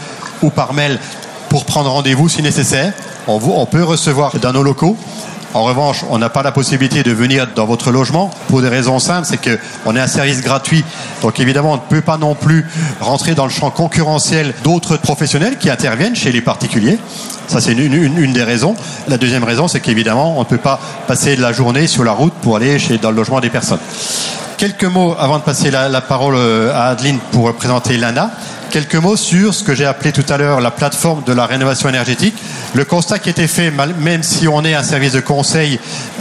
ou 0.43 0.49
par 0.49 0.73
mail 0.73 0.99
pour 1.53 1.67
prendre 1.67 1.91
rendez-vous 1.91 2.31
si 2.31 2.41
nécessaire. 2.41 2.95
On, 3.27 3.67
peut 3.67 3.85
recevoir 3.85 4.39
dans 4.39 4.55
nos 4.55 4.63
locaux. 4.63 4.97
En 5.53 5.65
revanche, 5.65 6.03
on 6.09 6.17
n'a 6.17 6.31
pas 6.31 6.43
la 6.43 6.51
possibilité 6.51 7.03
de 7.03 7.13
venir 7.13 7.47
dans 7.55 7.67
votre 7.67 7.91
logement 7.91 8.31
pour 8.49 8.63
des 8.63 8.71
raisons 8.71 8.99
simples, 8.99 9.27
c'est 9.29 9.37
qu'on 9.37 9.95
est 9.95 10.01
un 10.01 10.07
service 10.07 10.41
gratuit. 10.41 10.83
Donc 11.21 11.41
évidemment, 11.41 11.73
on 11.73 11.77
ne 11.77 11.81
peut 11.91 12.01
pas 12.01 12.17
non 12.17 12.35
plus 12.35 12.65
rentrer 13.01 13.35
dans 13.35 13.45
le 13.45 13.51
champ 13.51 13.69
concurrentiel 13.69 14.55
d'autres 14.65 14.97
professionnels 14.97 15.59
qui 15.59 15.69
interviennent 15.69 16.17
chez 16.17 16.33
les 16.33 16.41
particuliers. 16.41 16.99
Ça, 17.49 17.61
c'est 17.61 17.73
une, 17.73 18.33
des 18.33 18.45
raisons. 18.45 18.75
La 19.07 19.19
deuxième 19.19 19.45
raison, 19.45 19.69
c'est 19.69 19.81
qu'évidemment, 19.81 20.39
on 20.39 20.41
ne 20.41 20.47
peut 20.47 20.57
pas 20.57 20.81
passer 21.07 21.37
la 21.37 21.53
journée 21.53 21.87
sur 21.87 22.03
la 22.03 22.13
route 22.13 22.33
pour 22.41 22.57
aller 22.57 22.79
chez, 22.79 22.97
dans 22.97 23.11
le 23.11 23.17
logement 23.17 23.41
des 23.41 23.51
personnes. 23.51 23.81
Quelques 24.57 24.85
mots 24.85 25.15
avant 25.19 25.37
de 25.37 25.43
passer 25.43 25.71
la, 25.71 25.91
la 25.91 26.01
parole 26.01 26.37
à 26.75 26.87
Adeline 26.87 27.19
pour 27.31 27.53
présenter 27.53 27.99
l'ANA 27.99 28.31
quelques 28.73 28.95
mots 28.95 29.17
sur 29.17 29.53
ce 29.53 29.63
que 29.63 29.75
j'ai 29.75 29.85
appelé 29.85 30.13
tout 30.13 30.25
à 30.31 30.39
l'heure 30.39 30.63
la 30.63 30.71
plateforme 30.71 31.23
de 31.25 31.35
la 31.35 31.45
rénovation 31.45 31.91
énergétique. 31.91 32.35
Le 32.75 32.87
constat 32.87 33.19
qui 33.19 33.29
était 33.29 33.47
fait, 33.47 33.71
même 33.71 34.23
si 34.23 34.49
on 34.49 34.65
est 34.65 34.73
un 34.73 34.83
service 34.83 35.13
de 35.13 35.21
conseil 35.21 35.79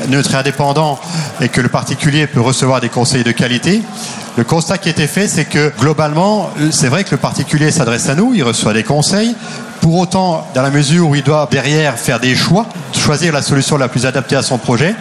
neutre 0.09 0.33
et 0.33 0.38
indépendant 0.38 1.00
et 1.39 1.48
que 1.48 1.62
le 1.62 1.69
particulier 1.69 2.27
peut 2.27 2.42
recevoir 2.42 2.81
des 2.81 2.89
conseils 2.89 3.24
de 3.24 3.31
qualité, 3.31 3.81
le 4.36 4.44
constat 4.44 4.77
qui 4.77 4.89
était 4.89 5.07
fait, 5.07 5.30
c'est 5.30 5.45
que 5.45 5.71
globalement, 5.80 6.51
c'est 6.71 6.89
vrai 6.89 7.06
que 7.06 7.12
le 7.12 7.18
particulier 7.18 7.71
s'adresse 7.71 8.09
à 8.09 8.15
nous, 8.15 8.33
il 8.33 8.44
reçoit 8.44 8.74
des 8.74 8.83
conseils. 8.83 9.33
Pour 9.80 9.98
autant, 9.98 10.45
dans 10.53 10.62
la 10.62 10.71
mesure 10.71 11.07
où 11.07 11.15
il 11.15 11.24
doit 11.24 11.48
derrière 11.50 11.98
faire 11.98 12.19
des 12.19 12.36
choix, 12.36 12.65
choisir 12.94 13.31
la 13.31 13.42
solution 13.42 13.77
la 13.77 13.88
plus 13.88 14.05
adaptée 14.05 14.36
à 14.36 14.41
son 14.41 14.58
projet, 14.58 14.93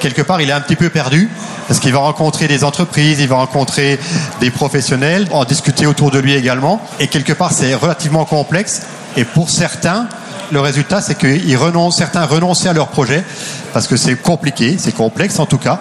quelque 0.00 0.20
part, 0.20 0.42
il 0.42 0.50
est 0.50 0.52
un 0.52 0.60
petit 0.60 0.76
peu 0.76 0.90
perdu 0.90 1.30
parce 1.68 1.80
qu'il 1.80 1.92
va 1.92 2.00
rencontrer 2.00 2.48
des 2.48 2.64
entreprises, 2.64 3.20
il 3.20 3.28
va 3.28 3.36
rencontrer 3.36 3.98
des 4.40 4.50
professionnels, 4.50 5.26
en 5.30 5.44
discuter 5.44 5.86
autour 5.86 6.10
de 6.10 6.18
lui 6.18 6.34
également. 6.34 6.80
Et 7.00 7.08
quelque 7.08 7.32
part, 7.32 7.52
c'est 7.52 7.74
relativement 7.74 8.24
complexe. 8.24 8.82
Et 9.16 9.24
pour 9.24 9.50
certains, 9.50 10.08
le 10.50 10.60
résultat, 10.60 11.00
c'est 11.00 11.14
que 11.14 11.56
renoncent, 11.56 11.96
certains 11.96 12.24
renoncent 12.24 12.66
à 12.66 12.72
leur 12.72 12.88
projet 12.88 13.24
parce 13.72 13.86
que 13.86 13.96
c'est 13.96 14.16
compliqué, 14.16 14.76
c'est 14.78 14.92
complexe 14.92 15.38
en 15.38 15.46
tout 15.46 15.58
cas. 15.58 15.80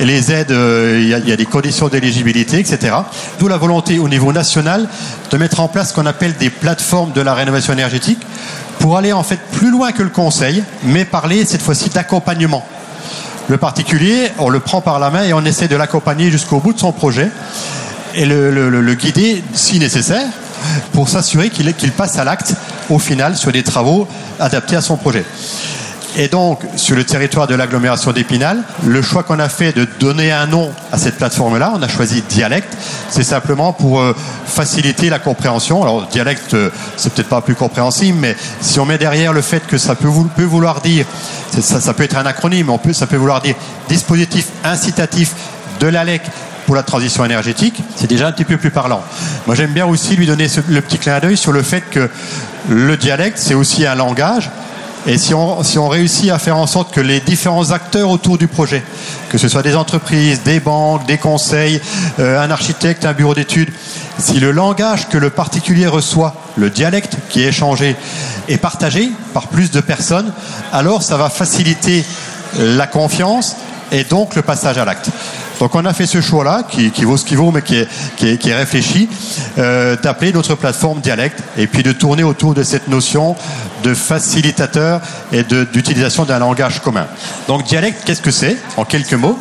Et 0.00 0.04
les 0.04 0.32
aides, 0.32 0.50
euh, 0.50 0.98
il 1.00 1.28
y, 1.28 1.32
a 1.32 1.36
des 1.36 1.46
conditions 1.46 1.88
d'éligibilité, 1.88 2.58
etc. 2.58 2.96
D'où 3.38 3.46
la 3.46 3.56
volonté 3.56 4.00
au 4.00 4.08
niveau 4.08 4.32
national 4.32 4.88
de 5.30 5.36
mettre 5.36 5.60
en 5.60 5.68
place 5.68 5.90
ce 5.90 5.94
qu'on 5.94 6.06
appelle 6.06 6.34
des 6.36 6.50
plateformes 6.50 7.12
de 7.12 7.20
la 7.20 7.32
rénovation 7.32 7.72
énergétique 7.72 8.18
pour 8.80 8.96
aller 8.96 9.12
en 9.12 9.22
fait 9.22 9.38
plus 9.52 9.70
loin 9.70 9.92
que 9.92 10.02
le 10.02 10.08
conseil, 10.08 10.64
mais 10.82 11.04
parler 11.04 11.44
cette 11.44 11.62
fois-ci 11.62 11.90
d'accompagnement. 11.90 12.66
Le 13.48 13.58
particulier, 13.58 14.30
on 14.38 14.48
le 14.48 14.60
prend 14.60 14.80
par 14.80 14.98
la 14.98 15.10
main 15.10 15.22
et 15.24 15.34
on 15.34 15.44
essaie 15.44 15.68
de 15.68 15.76
l'accompagner 15.76 16.30
jusqu'au 16.30 16.60
bout 16.60 16.72
de 16.72 16.78
son 16.78 16.92
projet 16.92 17.30
et 18.14 18.24
le, 18.24 18.50
le, 18.50 18.94
guider 18.94 19.42
si 19.52 19.78
nécessaire 19.78 20.26
pour 20.92 21.08
s'assurer 21.08 21.50
qu'il 21.50 21.72
qu 21.74 21.90
passe 21.90 22.18
à 22.18 22.24
l'acte 22.24 22.54
au 22.88 22.98
final 22.98 23.36
sur 23.36 23.52
des 23.52 23.62
travaux 23.62 24.08
adaptés 24.40 24.76
à 24.76 24.80
son 24.80 24.96
projet. 24.96 25.24
Et 26.16 26.28
donc, 26.28 26.60
sur 26.76 26.94
le 26.94 27.02
territoire 27.02 27.48
de 27.48 27.56
l'agglomération 27.56 28.12
d'Épinal, 28.12 28.62
le 28.86 29.02
choix 29.02 29.24
qu'on 29.24 29.40
a 29.40 29.48
fait 29.48 29.72
de 29.72 29.84
donner 29.98 30.30
un 30.30 30.46
nom 30.46 30.70
à 30.92 30.98
cette 30.98 31.16
plateforme-là, 31.16 31.72
on 31.74 31.82
a 31.82 31.88
choisi 31.88 32.22
dialecte, 32.28 32.72
c'est 33.08 33.24
simplement 33.24 33.72
pour 33.72 34.00
euh, 34.00 34.14
faciliter 34.46 35.10
la 35.10 35.18
compréhension. 35.18 35.82
Alors, 35.82 36.06
dialecte, 36.06 36.54
euh, 36.54 36.70
c'est 36.96 37.12
peut-être 37.12 37.28
pas 37.28 37.40
plus 37.40 37.56
compréhensible, 37.56 38.16
mais 38.20 38.36
si 38.60 38.78
on 38.78 38.86
met 38.86 38.96
derrière 38.96 39.32
le 39.32 39.42
fait 39.42 39.66
que 39.66 39.76
ça 39.76 39.96
peut, 39.96 40.06
vou 40.06 40.24
peut 40.24 40.44
vouloir 40.44 40.80
dire, 40.82 41.04
ça, 41.60 41.94
peut 41.94 42.04
être 42.04 42.16
un 42.16 42.26
acronyme, 42.26 42.70
on 42.70 42.78
peut, 42.78 42.92
ça 42.92 43.08
peut 43.08 43.16
vouloir 43.16 43.40
dire 43.40 43.56
dispositif 43.88 44.46
incitatif 44.62 45.32
de 45.80 45.88
l'ALEC 45.88 46.22
pour 46.66 46.76
la 46.76 46.84
transition 46.84 47.24
énergétique, 47.24 47.82
c'est 47.96 48.06
déjà 48.06 48.28
un 48.28 48.32
petit 48.32 48.44
peu 48.44 48.56
plus 48.56 48.70
parlant. 48.70 49.02
Moi, 49.46 49.56
j'aime 49.56 49.72
bien 49.72 49.84
aussi 49.84 50.14
lui 50.14 50.26
donner 50.26 50.46
le 50.68 50.80
petit 50.80 50.98
clin 50.98 51.18
d'œil 51.18 51.36
sur 51.36 51.52
le 51.52 51.62
fait 51.62 51.82
que 51.90 52.08
le 52.68 52.96
dialecte, 52.96 53.38
c'est 53.38 53.54
aussi 53.54 53.84
un 53.84 53.96
langage 53.96 54.50
Et 55.06 55.18
si 55.18 55.34
on, 55.34 55.62
si 55.62 55.78
on 55.78 55.88
réussit 55.88 56.30
à 56.30 56.38
faire 56.38 56.56
en 56.56 56.66
sorte 56.66 56.92
que 56.92 57.00
les 57.00 57.20
différents 57.20 57.72
acteurs 57.72 58.08
autour 58.08 58.38
du 58.38 58.48
projet, 58.48 58.82
que 59.28 59.36
ce 59.36 59.48
soit 59.48 59.62
des 59.62 59.76
entreprises, 59.76 60.42
des 60.42 60.60
banques, 60.60 61.04
des 61.06 61.18
conseils, 61.18 61.80
euh, 62.18 62.40
un 62.40 62.50
architecte, 62.50 63.04
un 63.04 63.12
bureau 63.12 63.34
d'études, 63.34 63.70
si 64.18 64.40
le 64.40 64.50
langage 64.50 65.08
que 65.08 65.18
le 65.18 65.28
particulier 65.28 65.86
reçoit, 65.86 66.34
le 66.56 66.70
dialecte 66.70 67.16
qui 67.28 67.42
est 67.42 67.48
échangé, 67.48 67.96
est 68.48 68.56
partagé 68.56 69.10
par 69.34 69.48
plus 69.48 69.70
de 69.70 69.80
personnes, 69.80 70.32
alors 70.72 71.02
ça 71.02 71.18
va 71.18 71.28
faciliter 71.28 72.04
la 72.58 72.86
confiance 72.86 73.56
et 73.92 74.04
donc 74.04 74.34
le 74.34 74.42
passage 74.42 74.78
à 74.78 74.86
l'acte. 74.86 75.10
Donc 75.60 75.74
on 75.74 75.84
a 75.84 75.92
fait 75.92 76.06
ce 76.06 76.20
choix-là, 76.20 76.64
qui, 76.68 76.90
vaut 77.04 77.16
ce 77.16 77.24
qu'il 77.24 77.36
vaut, 77.36 77.50
mais 77.50 77.62
qui 77.62 77.76
est, 77.76 77.88
qui 78.16 78.50
est, 78.50 78.54
réfléchi, 78.54 79.08
euh, 79.58 79.96
d'appeler 79.96 80.32
notre 80.32 80.54
plateforme 80.54 81.00
Dialecte, 81.00 81.40
et 81.56 81.66
puis 81.66 81.82
de 81.82 81.92
tourner 81.92 82.22
autour 82.22 82.54
de 82.54 82.62
cette 82.62 82.88
notion 82.88 83.36
de 83.82 83.94
facilitateur 83.94 85.00
et 85.32 85.44
d'utilisation 85.44 86.24
d'un 86.24 86.38
langage 86.38 86.80
commun. 86.80 87.06
Donc 87.48 87.64
Dialecte, 87.64 88.02
qu'est-ce 88.04 88.22
que 88.22 88.30
c'est 88.30 88.56
En 88.76 88.84
quelques 88.84 89.14
mots? 89.14 89.38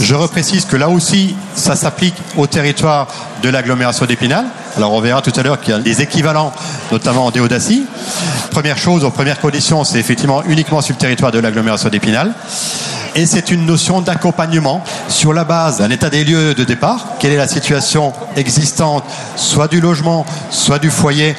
Je 0.00 0.14
reprécise 0.14 0.64
que 0.64 0.76
là 0.76 0.88
aussi, 0.88 1.36
ça 1.54 1.76
s'applique 1.76 2.16
au 2.36 2.46
territoire 2.46 3.08
de 3.42 3.48
l'agglomération 3.48 4.06
d'Épinal. 4.06 4.46
Alors 4.76 4.92
on 4.92 5.00
verra 5.00 5.22
tout 5.22 5.32
à 5.34 5.42
l'heure 5.42 5.60
qu'il 5.60 5.74
y 5.74 5.76
a 5.76 5.80
des 5.80 6.02
équivalents, 6.02 6.52
notamment 6.90 7.26
en 7.26 7.30
Déodacie. 7.30 7.86
Première 8.50 8.76
chose, 8.76 9.04
aux 9.04 9.10
premières 9.10 9.40
conditions, 9.40 9.84
c'est 9.84 9.98
effectivement 9.98 10.42
uniquement 10.44 10.80
sur 10.80 10.94
le 10.94 10.98
territoire 10.98 11.32
de 11.32 11.38
l'agglomération 11.38 11.88
d'Épinal 11.88 12.34
et 13.16 13.24
c'est 13.24 13.50
une 13.50 13.64
notion 13.64 14.02
d'accompagnement 14.02 14.84
sur 15.08 15.32
la 15.32 15.44
base 15.44 15.78
d'un 15.78 15.90
état 15.90 16.10
des 16.10 16.22
lieux 16.22 16.54
de 16.54 16.64
départ. 16.64 17.14
Quelle 17.18 17.32
est 17.32 17.38
la 17.38 17.48
situation 17.48 18.12
existante, 18.36 19.04
soit 19.36 19.68
du 19.68 19.80
logement, 19.80 20.26
soit 20.50 20.78
du 20.78 20.90
foyer, 20.90 21.34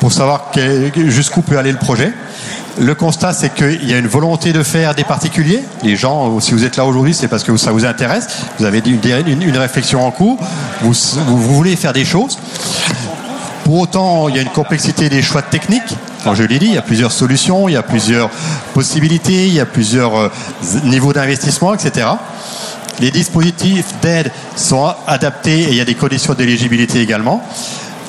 pour 0.00 0.12
savoir 0.12 0.50
jusqu'où 0.96 1.42
peut 1.42 1.56
aller 1.56 1.72
le 1.72 1.78
projet. 1.78 2.12
Le 2.78 2.94
constat, 2.94 3.32
c'est 3.32 3.54
qu'il 3.54 3.88
y 3.88 3.94
a 3.94 3.98
une 3.98 4.08
volonté 4.08 4.52
de 4.52 4.62
faire 4.62 4.94
des 4.94 5.04
particuliers. 5.04 5.62
Les 5.82 5.96
gens, 5.96 6.40
si 6.40 6.52
vous 6.52 6.64
êtes 6.64 6.76
là 6.76 6.84
aujourd'hui, 6.84 7.14
c'est 7.14 7.28
parce 7.28 7.44
que 7.44 7.56
ça 7.56 7.72
vous 7.72 7.84
intéresse. 7.84 8.26
Vous 8.58 8.64
avez 8.64 8.82
une, 8.84 9.56
réflexion 9.56 10.04
en 10.04 10.10
cours. 10.10 10.38
Vous 10.82 11.54
voulez 11.54 11.76
faire 11.76 11.92
des 11.92 12.04
choses. 12.04 12.38
Pour 13.64 13.78
autant, 13.78 14.28
il 14.28 14.36
y 14.36 14.38
a 14.38 14.42
une 14.42 14.48
complexité 14.48 15.08
des 15.08 15.22
choix 15.22 15.42
techniques. 15.42 15.94
Quand 16.22 16.34
je 16.34 16.42
l'ai 16.42 16.58
dit, 16.58 16.66
il 16.66 16.74
y 16.74 16.78
a 16.78 16.82
plusieurs 16.82 17.12
solutions, 17.12 17.68
il 17.68 17.72
y 17.72 17.76
a 17.76 17.82
plusieurs 17.82 18.30
possibilités, 18.74 19.46
il 19.46 19.54
y 19.54 19.60
a 19.60 19.66
plusieurs 19.66 20.16
euh, 20.16 20.28
niveaux 20.84 21.12
d'investissement, 21.12 21.72
etc. 21.74 22.08
Les 23.00 23.10
dispositifs 23.10 23.94
d'aide 24.02 24.30
sont 24.56 24.92
adaptés 25.06 25.60
et 25.60 25.68
il 25.68 25.74
y 25.74 25.80
a 25.80 25.86
des 25.86 25.94
conditions 25.94 26.34
d'éligibilité 26.34 27.00
également. 27.00 27.42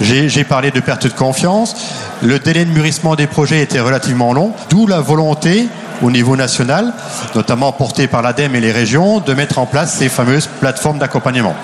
J'ai 0.01 0.43
parlé 0.43 0.71
de 0.71 0.79
perte 0.79 1.07
de 1.07 1.13
confiance. 1.13 1.75
Le 2.21 2.39
délai 2.39 2.65
de 2.65 2.71
mûrissement 2.71 3.15
des 3.15 3.27
projets 3.27 3.61
était 3.61 3.79
relativement 3.79 4.33
long, 4.33 4.51
d'où 4.69 4.87
la 4.87 4.99
volonté 4.99 5.69
au 6.01 6.11
niveau 6.11 6.35
national, 6.35 6.93
notamment 7.35 7.71
porté 7.71 8.07
par 8.07 8.21
l'ADEME 8.21 8.55
et 8.55 8.61
les 8.61 8.71
régions, 8.71 9.19
de 9.19 9.33
mettre 9.33 9.59
en 9.59 9.65
place 9.65 9.93
ces 9.93 10.09
fameuses 10.09 10.47
plateformes 10.59 10.99
d'accompagnement. 10.99 11.55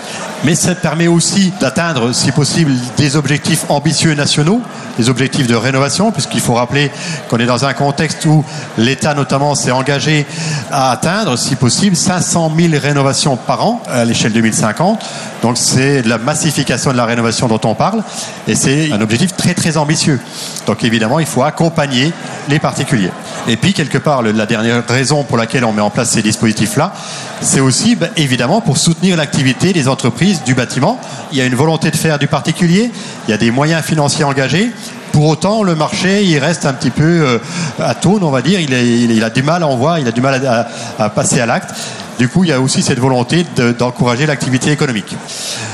Mais 0.43 0.55
ça 0.55 0.75
permet 0.75 1.07
aussi 1.07 1.51
d'atteindre, 1.59 2.13
si 2.13 2.31
possible, 2.31 2.71
des 2.97 3.15
objectifs 3.15 3.65
ambitieux 3.69 4.13
nationaux, 4.13 4.61
des 4.97 5.09
objectifs 5.09 5.47
de 5.47 5.55
rénovation, 5.55 6.11
puisqu'il 6.11 6.41
faut 6.41 6.53
rappeler 6.53 6.91
qu'on 7.29 7.37
est 7.37 7.45
dans 7.45 7.65
un 7.65 7.73
contexte 7.73 8.25
où 8.25 8.43
l'État 8.77 9.13
notamment 9.13 9.55
s'est 9.55 9.71
engagé 9.71 10.25
à 10.71 10.91
atteindre, 10.91 11.37
si 11.37 11.55
possible, 11.55 11.95
500 11.95 12.51
000 12.55 12.73
rénovations 12.81 13.35
par 13.35 13.65
an 13.65 13.81
à 13.89 14.05
l'échelle 14.05 14.33
2050. 14.33 15.03
Donc 15.41 15.57
c'est 15.57 16.01
la 16.03 16.17
massification 16.17 16.91
de 16.91 16.97
la 16.97 17.05
rénovation 17.05 17.47
dont 17.47 17.61
on 17.63 17.75
parle, 17.75 18.03
et 18.47 18.55
c'est 18.55 18.91
un 18.91 19.01
objectif 19.01 19.35
très 19.35 19.53
très 19.53 19.77
ambitieux. 19.77 20.19
Donc 20.65 20.83
évidemment, 20.83 21.19
il 21.19 21.25
faut 21.25 21.43
accompagner 21.43 22.13
les 22.49 22.59
particuliers. 22.59 23.11
Et 23.47 23.55
puis, 23.55 23.73
quelque 23.73 23.97
part, 23.97 24.21
la 24.23 24.45
dernière 24.45 24.85
raison 24.85 25.23
pour 25.23 25.37
laquelle 25.37 25.63
on 25.63 25.71
met 25.71 25.81
en 25.81 25.89
place 25.89 26.09
ces 26.09 26.21
dispositifs-là, 26.21 26.93
c'est 27.39 27.61
aussi 27.61 27.95
ben, 27.95 28.09
évidemment 28.17 28.59
pour 28.59 28.77
soutenir 28.77 29.15
l'activité 29.15 29.71
des 29.71 29.87
entreprises 29.87 30.43
du 30.43 30.53
bâtiment. 30.53 30.99
Il 31.31 31.37
y 31.37 31.41
a 31.41 31.45
une 31.45 31.55
volonté 31.55 31.89
de 31.89 31.95
faire 31.95 32.19
du 32.19 32.27
particulier, 32.27 32.91
il 33.27 33.31
y 33.31 33.33
a 33.33 33.37
des 33.37 33.51
moyens 33.51 33.83
financiers 33.83 34.25
engagés. 34.25 34.71
Pour 35.13 35.27
autant, 35.27 35.63
le 35.63 35.75
marché, 35.75 36.23
il 36.25 36.37
reste 36.39 36.65
un 36.65 36.73
petit 36.73 36.89
peu 36.89 37.03
euh, 37.03 37.39
à 37.79 37.95
tone, 37.95 38.23
on 38.23 38.31
va 38.31 38.41
dire. 38.41 38.59
Il, 38.59 39.23
a 39.23 39.29
du 39.29 39.43
mal, 39.43 39.63
on 39.63 39.77
voit, 39.77 39.99
il 40.01 40.07
a 40.07 40.11
du 40.11 40.21
mal 40.21 40.67
à, 40.99 41.09
passer 41.09 41.39
à 41.39 41.45
l'acte. 41.45 41.73
Du 42.19 42.27
coup, 42.27 42.43
il 42.43 42.49
y 42.49 42.53
a 42.53 42.59
aussi 42.59 42.81
cette 42.81 42.99
volonté 42.99 43.45
d'encourager 43.79 44.25
l'activité 44.25 44.71
économique. 44.71 45.15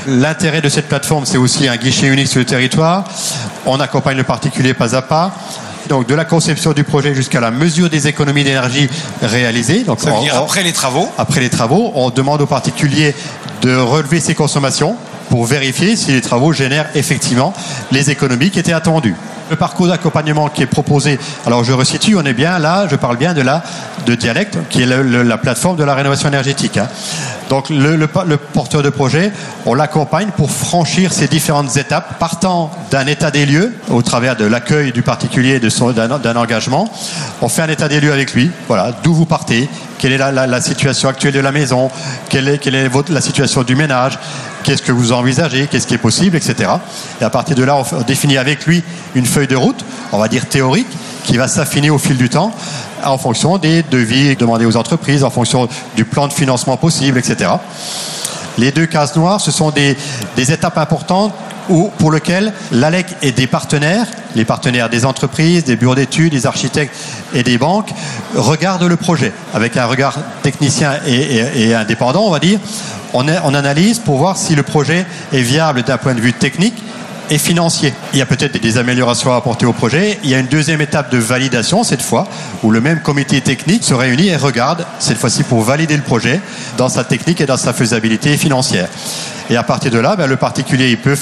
L'intérêt 0.06 0.60
de 0.60 0.68
cette 0.68 0.88
plateforme, 0.88 1.24
c'est 1.24 1.38
aussi 1.38 1.66
un 1.66 1.76
guichet 1.76 2.06
unique 2.06 2.28
sur 2.28 2.38
le 2.38 2.44
territoire. 2.44 3.04
On 3.66 3.80
accompagne 3.80 4.18
le 4.18 4.24
particulier 4.24 4.74
pas 4.74 4.94
à 4.94 5.02
pas 5.02 5.34
donc 5.88 6.06
de 6.06 6.14
la 6.14 6.24
conception 6.24 6.72
du 6.72 6.84
projet 6.84 7.14
jusqu'à 7.14 7.40
la 7.40 7.50
mesure 7.50 7.90
des 7.90 8.08
économies 8.08 8.44
d'énergie 8.44 8.88
réalisées. 9.22 9.84
Donc 9.84 10.00
Ça 10.00 10.10
veut 10.10 10.20
dire 10.20 10.36
après 10.36 10.62
les 10.62 10.72
travaux 10.72 11.08
Après 11.18 11.40
les 11.40 11.50
travaux, 11.50 11.92
on 11.94 12.10
demande 12.10 12.42
aux 12.42 12.46
particuliers 12.46 13.14
de 13.62 13.76
relever 13.76 14.20
ses 14.20 14.34
consommations 14.34 14.96
pour 15.28 15.46
vérifier 15.46 15.96
si 15.96 16.12
les 16.12 16.20
travaux 16.20 16.52
génèrent 16.52 16.88
effectivement 16.94 17.52
les 17.90 18.10
économies 18.10 18.50
qui 18.50 18.58
étaient 18.58 18.72
attendues. 18.72 19.16
Le 19.50 19.56
parcours 19.56 19.88
d'accompagnement 19.88 20.48
qui 20.48 20.62
est 20.62 20.66
proposé, 20.66 21.18
alors 21.44 21.64
je 21.64 21.72
resitue, 21.72 22.16
on 22.16 22.24
est 22.24 22.32
bien 22.32 22.58
là, 22.58 22.86
je 22.90 22.96
parle 22.96 23.18
bien 23.18 23.34
de 23.34 23.42
la 23.42 23.62
de 24.06 24.14
Dialecte, 24.14 24.58
qui 24.70 24.82
est 24.82 24.86
la 24.86 25.38
plateforme 25.38 25.76
de 25.76 25.84
la 25.84 25.94
rénovation 25.94 26.28
énergétique. 26.28 26.78
Hein. 26.78 26.88
Donc 27.48 27.68
le, 27.68 28.06
porteur 28.36 28.82
de 28.82 28.90
projet, 28.90 29.32
on 29.66 29.74
l'accompagne 29.74 30.28
pour 30.36 30.50
franchir 30.50 31.12
ces 31.12 31.28
différentes 31.28 31.76
étapes, 31.76 32.18
partant 32.18 32.70
d'un 32.90 33.06
état 33.06 33.30
des 33.30 33.46
lieux 33.46 33.74
au 33.90 34.02
travers 34.02 34.36
de 34.36 34.44
l'accueil 34.44 34.92
du 34.92 35.02
particulier 35.02 35.60
d'un 35.60 36.36
engagement. 36.36 36.90
On 37.42 37.48
fait 37.48 37.62
un 37.62 37.68
état 37.68 37.88
des 37.88 38.00
lieux 38.00 38.12
avec 38.12 38.32
lui, 38.34 38.50
voilà, 38.66 38.92
d'où 39.02 39.14
vous 39.14 39.26
partez, 39.26 39.68
quelle 39.98 40.12
est 40.12 40.18
la, 40.18 40.60
situation 40.60 41.08
actuelle 41.08 41.34
de 41.34 41.40
la 41.40 41.52
maison, 41.52 41.90
quelle 42.28 42.48
est, 42.48 43.10
la 43.10 43.20
situation 43.20 43.62
du 43.62 43.76
ménage, 43.76 44.18
qu'est-ce 44.64 44.82
que 44.82 44.92
vous 44.92 45.12
envisagez, 45.12 45.68
qu'est-ce 45.68 45.86
qui 45.86 45.94
est 45.94 45.98
possible, 45.98 46.36
etc. 46.36 46.70
Et 47.20 47.24
à 47.24 47.30
partir 47.30 47.54
de 47.54 47.62
là, 47.62 47.76
on 47.76 48.02
définit 48.02 48.38
avec 48.38 48.66
lui 48.66 48.82
une 49.14 49.26
feuille 49.26 49.46
de 49.46 49.56
route, 49.56 49.84
on 50.10 50.18
va 50.18 50.26
dire 50.26 50.48
théorique, 50.48 50.88
qui 51.24 51.36
va 51.36 51.46
s'affiner 51.46 51.90
au 51.90 51.98
fil 51.98 52.16
du 52.16 52.28
temps 52.28 52.52
en 53.04 53.18
fonction 53.18 53.58
des 53.58 53.82
devis 53.82 54.34
demandés 54.36 54.64
aux 54.64 54.76
entreprises, 54.76 55.24
en 55.24 55.30
fonction 55.30 55.68
du 55.94 56.04
plan 56.04 56.26
de 56.26 56.32
financement 56.32 56.76
possible, 56.76 57.18
etc. 57.18 57.50
Les 58.58 58.70
deux 58.70 58.86
cases 58.86 59.16
noires, 59.16 59.40
ce 59.40 59.50
sont 59.50 59.70
des, 59.70 59.96
étapes 60.36 60.78
importantes 60.78 61.34
pour 61.98 62.12
lesquelles 62.12 62.52
l'ALEC 62.72 63.06
et 63.22 63.32
des 63.32 63.46
partenaires, 63.46 64.06
les 64.34 64.44
partenaires 64.44 64.90
des 64.90 65.04
entreprises, 65.04 65.64
des 65.64 65.76
bureaux 65.76 65.94
d'études, 65.94 66.32
des 66.32 66.46
architectes 66.46 66.94
et 67.34 67.42
des 67.42 67.58
banques, 67.58 67.90
regardent 68.34 68.84
le 68.84 68.96
projet 68.96 69.32
avec 69.54 69.76
un 69.76 69.86
regard 69.86 70.18
technicien 70.42 70.92
et, 71.06 71.74
indépendant, 71.74 72.26
on 72.26 72.30
va 72.30 72.38
dire. 72.38 72.58
On, 73.12 73.28
analyse 73.28 74.00
pour 74.00 74.18
voir 74.18 74.36
si 74.36 74.54
le 74.54 74.64
projet 74.64 75.06
est 75.32 75.40
viable 75.40 75.84
d'un 75.84 75.98
point 75.98 76.14
de 76.14 76.20
vue 76.20 76.32
technique, 76.32 76.82
et 77.30 77.38
financier. 77.38 77.92
Il 78.12 78.18
y 78.18 78.22
a 78.22 78.26
peut-être 78.26 78.60
des 78.60 78.78
améliorations 78.78 79.32
à 79.32 79.36
apporter 79.36 79.66
au 79.66 79.72
projet. 79.72 80.18
Il 80.24 80.30
y 80.30 80.34
a 80.34 80.38
une 80.38 80.46
deuxième 80.46 80.80
étape 80.80 81.10
de 81.10 81.18
validation 81.18 81.84
cette 81.84 82.02
fois, 82.02 82.28
où 82.62 82.70
le 82.70 82.80
même 82.80 83.00
comité 83.00 83.40
technique 83.40 83.84
se 83.84 83.94
réunit 83.94 84.28
et 84.28 84.36
regarde, 84.36 84.86
cette 84.98 85.18
fois-ci 85.18 85.42
pour 85.42 85.62
valider 85.62 85.96
le 85.96 86.02
projet 86.02 86.40
dans 86.76 86.88
sa 86.88 87.04
technique 87.04 87.40
et 87.40 87.46
dans 87.46 87.56
sa 87.56 87.72
faisabilité 87.72 88.36
financière. 88.36 88.88
Et 89.50 89.56
à 89.56 89.62
partir 89.62 89.90
de 89.90 89.98
là, 89.98 90.16
ben, 90.16 90.26
le 90.26 90.36
particulier, 90.36 90.96
peut, 90.96 91.16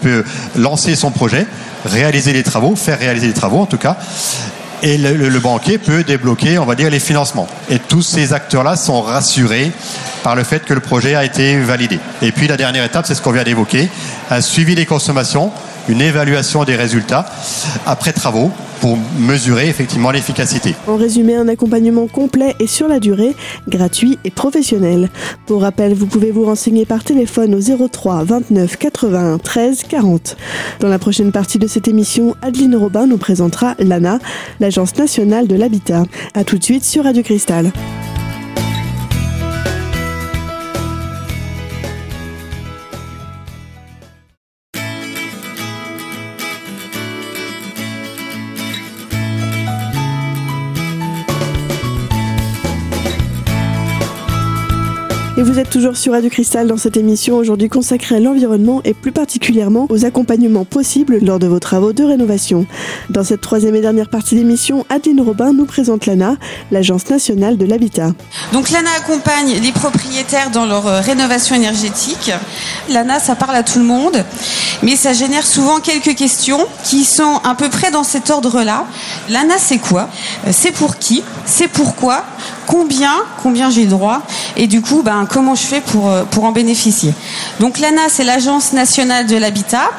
peut 0.00 0.24
lancer 0.56 0.96
son 0.96 1.10
projet, 1.10 1.46
réaliser 1.84 2.32
les 2.32 2.42
travaux, 2.42 2.74
faire 2.74 2.98
réaliser 2.98 3.26
les 3.26 3.34
travaux 3.34 3.60
en 3.60 3.66
tout 3.66 3.76
cas, 3.76 3.98
et 4.82 4.98
le, 4.98 5.38
banquier 5.38 5.78
peut 5.78 6.04
débloquer, 6.04 6.58
on 6.58 6.64
va 6.64 6.74
dire, 6.74 6.90
les 6.90 7.00
financements. 7.00 7.48
Et 7.68 7.78
tous 7.78 8.02
ces 8.02 8.32
acteurs-là 8.32 8.76
sont 8.76 9.02
rassurés 9.02 9.72
par 10.22 10.36
le 10.36 10.44
fait 10.44 10.64
que 10.64 10.74
le 10.74 10.80
projet 10.80 11.14
a 11.14 11.24
été 11.24 11.58
validé. 11.58 11.98
Et 12.22 12.32
puis 12.32 12.46
la 12.46 12.56
dernière 12.56 12.84
étape, 12.84 13.06
c'est 13.06 13.14
ce 13.14 13.22
qu'on 13.22 13.32
vient 13.32 13.44
d'évoquer, 13.44 13.88
un 14.30 14.40
suivi 14.40 14.74
des 14.74 14.86
consommations, 14.86 15.52
une 15.88 16.00
évaluation 16.00 16.64
des 16.64 16.76
résultats 16.76 17.26
après 17.86 18.12
travaux 18.12 18.50
pour 18.80 18.96
mesurer 19.18 19.68
effectivement 19.68 20.10
l'efficacité. 20.10 20.74
En 20.86 20.96
résumé, 20.96 21.36
un 21.36 21.48
accompagnement 21.48 22.06
complet 22.06 22.54
et 22.60 22.66
sur 22.66 22.88
la 22.88 22.98
durée, 22.98 23.36
gratuit 23.68 24.18
et 24.24 24.30
professionnel. 24.30 25.10
Pour 25.46 25.62
rappel, 25.62 25.94
vous 25.94 26.06
pouvez 26.06 26.30
vous 26.30 26.44
renseigner 26.44 26.86
par 26.86 27.04
téléphone 27.04 27.54
au 27.54 27.88
03 27.88 28.24
29 28.24 28.76
81 28.76 29.38
13 29.38 29.82
40. 29.88 30.36
Dans 30.80 30.88
la 30.88 30.98
prochaine 30.98 31.32
partie 31.32 31.58
de 31.58 31.66
cette 31.66 31.88
émission, 31.88 32.34
Adeline 32.42 32.76
Robin 32.76 33.06
nous 33.06 33.18
présentera 33.18 33.74
l'ANA, 33.78 34.18
l'Agence 34.60 34.96
nationale 34.96 35.46
de 35.46 35.56
l'habitat. 35.56 36.04
A 36.34 36.44
tout 36.44 36.58
de 36.58 36.64
suite 36.64 36.84
sur 36.84 37.04
Radio 37.04 37.22
Cristal. 37.22 37.70
Et 55.36 55.42
vous 55.42 55.60
êtes 55.60 55.70
toujours 55.70 55.96
sur 55.96 56.12
Radio 56.12 56.28
Cristal 56.28 56.66
dans 56.66 56.76
cette 56.76 56.96
émission 56.96 57.36
aujourd'hui 57.36 57.68
consacrée 57.68 58.16
à 58.16 58.20
l'environnement 58.20 58.80
et 58.84 58.94
plus 58.94 59.12
particulièrement 59.12 59.86
aux 59.88 60.04
accompagnements 60.04 60.64
possibles 60.64 61.18
lors 61.22 61.38
de 61.38 61.46
vos 61.46 61.60
travaux 61.60 61.92
de 61.92 62.02
rénovation. 62.02 62.66
Dans 63.10 63.22
cette 63.22 63.40
troisième 63.40 63.76
et 63.76 63.80
dernière 63.80 64.08
partie 64.08 64.34
d'émission, 64.34 64.84
Adeline 64.90 65.20
Robin 65.20 65.52
nous 65.52 65.66
présente 65.66 66.06
l'ANA, 66.06 66.36
l'Agence 66.72 67.08
nationale 67.08 67.56
de 67.56 67.64
l'habitat. 67.64 68.12
Donc 68.52 68.70
l'ANA 68.70 68.90
accompagne 68.98 69.60
les 69.62 69.72
propriétaires 69.72 70.50
dans 70.50 70.66
leur 70.66 70.86
euh, 70.88 71.00
rénovation 71.00 71.54
énergétique. 71.54 72.32
L'ANA, 72.90 73.20
ça 73.20 73.36
parle 73.36 73.54
à 73.54 73.62
tout 73.62 73.78
le 73.78 73.84
monde, 73.84 74.24
mais 74.82 74.96
ça 74.96 75.12
génère 75.12 75.46
souvent 75.46 75.78
quelques 75.78 76.16
questions 76.16 76.66
qui 76.84 77.04
sont 77.04 77.40
à 77.44 77.54
peu 77.54 77.70
près 77.70 77.92
dans 77.92 78.04
cet 78.04 78.30
ordre-là. 78.30 78.84
L'ANA, 79.30 79.54
c'est 79.58 79.78
quoi? 79.78 80.08
Euh, 80.46 80.50
C'est 80.52 80.72
pour 80.72 80.98
qui? 80.98 81.22
C'est 81.46 81.68
pourquoi? 81.68 82.24
Combien, 82.70 83.14
combien 83.42 83.68
j'ai 83.68 83.86
droit, 83.86 84.22
et 84.56 84.68
du 84.68 84.80
coup, 84.80 85.02
ben, 85.02 85.26
comment 85.28 85.56
je 85.56 85.62
fais 85.62 85.80
pour, 85.80 86.08
euh, 86.08 86.22
pour 86.22 86.44
en 86.44 86.52
bénéficier. 86.52 87.12
Donc 87.58 87.78
l'ANA, 87.80 88.02
c'est 88.08 88.22
l'Agence 88.22 88.72
nationale 88.72 89.26
de 89.26 89.36
l'habitat. 89.36 89.90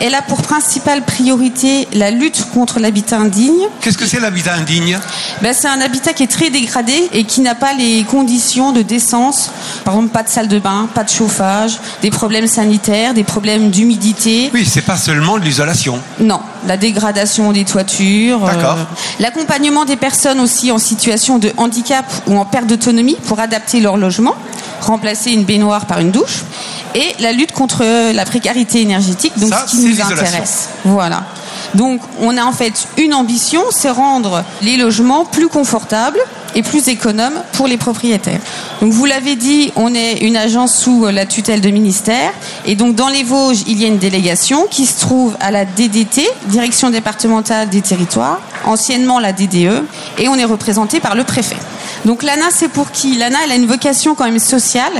Elle 0.00 0.14
a 0.14 0.22
pour 0.22 0.40
principale 0.40 1.02
priorité 1.04 1.88
la 1.92 2.10
lutte 2.10 2.46
contre 2.54 2.78
l'habitat 2.78 3.18
indigne. 3.18 3.66
Qu'est-ce 3.80 3.98
que 3.98 4.06
c'est 4.06 4.20
l'habitat 4.20 4.54
indigne? 4.54 4.98
Ben, 5.42 5.52
C'est 5.52 5.68
un 5.68 5.80
habitat 5.80 6.12
qui 6.12 6.22
est 6.22 6.30
très 6.30 6.50
dégradé 6.50 7.10
et 7.12 7.24
qui 7.24 7.40
n'a 7.40 7.54
pas 7.54 7.74
les 7.74 8.04
conditions 8.04 8.72
de 8.72 8.82
décence. 8.82 9.50
Par 9.84 9.94
exemple, 9.94 10.12
pas 10.12 10.22
de 10.22 10.28
salle 10.28 10.48
de 10.48 10.58
bain, 10.58 10.88
pas 10.94 11.04
de 11.04 11.08
chauffage, 11.08 11.78
des 12.02 12.10
problèmes 12.10 12.46
sanitaires, 12.46 13.14
des 13.14 13.24
problèmes 13.24 13.70
d'humidité. 13.70 14.50
Oui, 14.52 14.66
c'est 14.70 14.82
pas 14.82 14.96
seulement 14.96 15.38
de 15.38 15.44
l'isolation. 15.44 15.98
Non, 16.20 16.40
la 16.66 16.76
dégradation 16.76 17.52
des 17.52 17.64
toitures. 17.64 18.40
D'accord. 18.40 18.78
L'accompagnement 19.18 19.84
des 19.84 19.96
personnes 19.96 20.40
aussi 20.40 20.70
en 20.70 20.78
situation 20.78 21.38
de 21.38 21.52
handicap 21.56 22.04
ou 22.26 22.38
en 22.38 22.44
perte 22.44 22.66
d'autonomie 22.66 23.16
pour 23.26 23.40
adapter 23.40 23.80
leur 23.80 23.96
logement, 23.96 24.34
remplacer 24.80 25.32
une 25.32 25.44
baignoire 25.44 25.86
par 25.86 26.00
une 26.00 26.10
douche, 26.10 26.44
et 26.94 27.14
la 27.20 27.32
lutte 27.32 27.52
contre 27.52 27.84
la 28.12 28.24
précarité 28.24 28.80
énergétique, 28.80 29.32
donc 29.38 29.50
Ça, 29.50 29.64
ce 29.66 29.76
qui 29.76 29.84
nous 29.84 30.00
intéresse. 30.00 30.70
Voilà. 30.84 31.24
Donc 31.74 32.00
on 32.20 32.36
a 32.36 32.44
en 32.44 32.52
fait 32.52 32.88
une 32.98 33.14
ambition, 33.14 33.62
c'est 33.70 33.90
rendre 33.90 34.44
les 34.62 34.76
logements 34.76 35.24
plus 35.24 35.48
confortables 35.48 36.20
et 36.54 36.62
plus 36.62 36.88
économes 36.88 37.42
pour 37.52 37.66
les 37.66 37.76
propriétaires. 37.76 38.40
Donc 38.80 38.92
vous 38.92 39.04
l'avez 39.04 39.36
dit, 39.36 39.72
on 39.76 39.94
est 39.94 40.18
une 40.18 40.36
agence 40.36 40.74
sous 40.74 41.06
la 41.06 41.26
tutelle 41.26 41.60
de 41.60 41.70
ministère 41.70 42.32
et 42.66 42.74
donc 42.74 42.94
dans 42.94 43.08
les 43.08 43.22
Vosges, 43.22 43.62
il 43.66 43.80
y 43.80 43.84
a 43.84 43.88
une 43.88 43.98
délégation 43.98 44.66
qui 44.70 44.86
se 44.86 45.00
trouve 45.00 45.36
à 45.40 45.50
la 45.50 45.64
DDT, 45.64 46.26
Direction 46.46 46.90
départementale 46.90 47.68
des 47.68 47.82
territoires, 47.82 48.40
anciennement 48.64 49.18
la 49.18 49.32
DDE 49.32 49.84
et 50.18 50.28
on 50.28 50.36
est 50.36 50.44
représenté 50.44 51.00
par 51.00 51.14
le 51.14 51.24
préfet. 51.24 51.56
Donc 52.04 52.22
l'ANA, 52.22 52.46
c'est 52.50 52.68
pour 52.68 52.90
qui? 52.90 53.16
L'ANA, 53.16 53.38
elle 53.44 53.52
a 53.52 53.56
une 53.56 53.66
vocation 53.66 54.14
quand 54.14 54.24
même 54.24 54.38
sociale. 54.38 54.92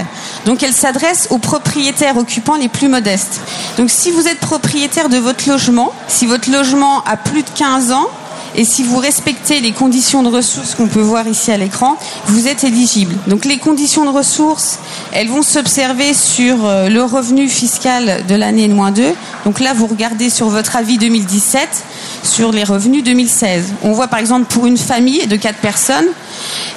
Donc 0.44 0.62
elle 0.62 0.72
s'adresse 0.72 1.28
aux 1.30 1.38
propriétaires 1.38 2.16
occupants 2.16 2.56
les 2.56 2.68
plus 2.68 2.88
modestes. 2.88 3.40
Donc 3.78 3.90
si 3.90 4.10
vous 4.10 4.28
êtes 4.28 4.38
propriétaire 4.38 5.08
de 5.08 5.16
votre 5.16 5.48
logement, 5.48 5.92
si 6.08 6.26
votre 6.26 6.50
logement 6.50 7.02
a 7.04 7.16
plus 7.16 7.42
de 7.42 7.48
15 7.54 7.92
ans, 7.92 8.08
et 8.54 8.64
si 8.64 8.82
vous 8.82 8.98
respectez 8.98 9.60
les 9.60 9.72
conditions 9.72 10.22
de 10.22 10.28
ressources 10.28 10.74
qu'on 10.74 10.88
peut 10.88 11.00
voir 11.00 11.26
ici 11.28 11.52
à 11.52 11.56
l'écran, 11.56 11.96
vous 12.26 12.48
êtes 12.48 12.64
éligible. 12.64 13.16
Donc 13.26 13.44
les 13.44 13.58
conditions 13.58 14.04
de 14.04 14.10
ressources, 14.10 14.78
elles 15.12 15.28
vont 15.28 15.42
s'observer 15.42 16.14
sur 16.14 16.64
euh, 16.64 16.88
le 16.88 17.02
revenu 17.02 17.48
fiscal 17.48 18.24
de 18.26 18.34
l'année 18.34 18.68
moins 18.68 18.90
2. 18.90 19.14
Donc 19.44 19.60
là, 19.60 19.72
vous 19.74 19.86
regardez 19.86 20.30
sur 20.30 20.48
votre 20.48 20.76
avis 20.76 20.98
2017, 20.98 21.68
sur 22.22 22.52
les 22.52 22.64
revenus 22.64 23.04
2016. 23.04 23.74
On 23.82 23.92
voit 23.92 24.08
par 24.08 24.18
exemple 24.18 24.46
pour 24.46 24.66
une 24.66 24.78
famille 24.78 25.26
de 25.26 25.36
4 25.36 25.58
personnes, 25.58 26.08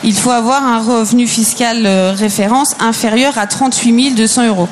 il 0.04 0.16
faut 0.16 0.32
avoir 0.32 0.64
un 0.64 0.80
revenu 0.80 1.28
fiscal 1.28 1.86
euh, 1.86 2.14
référence 2.16 2.76
inférieur 2.80 3.38
à 3.38 3.48
38 3.48 4.12
200 4.12 4.48
euros. 4.48 4.68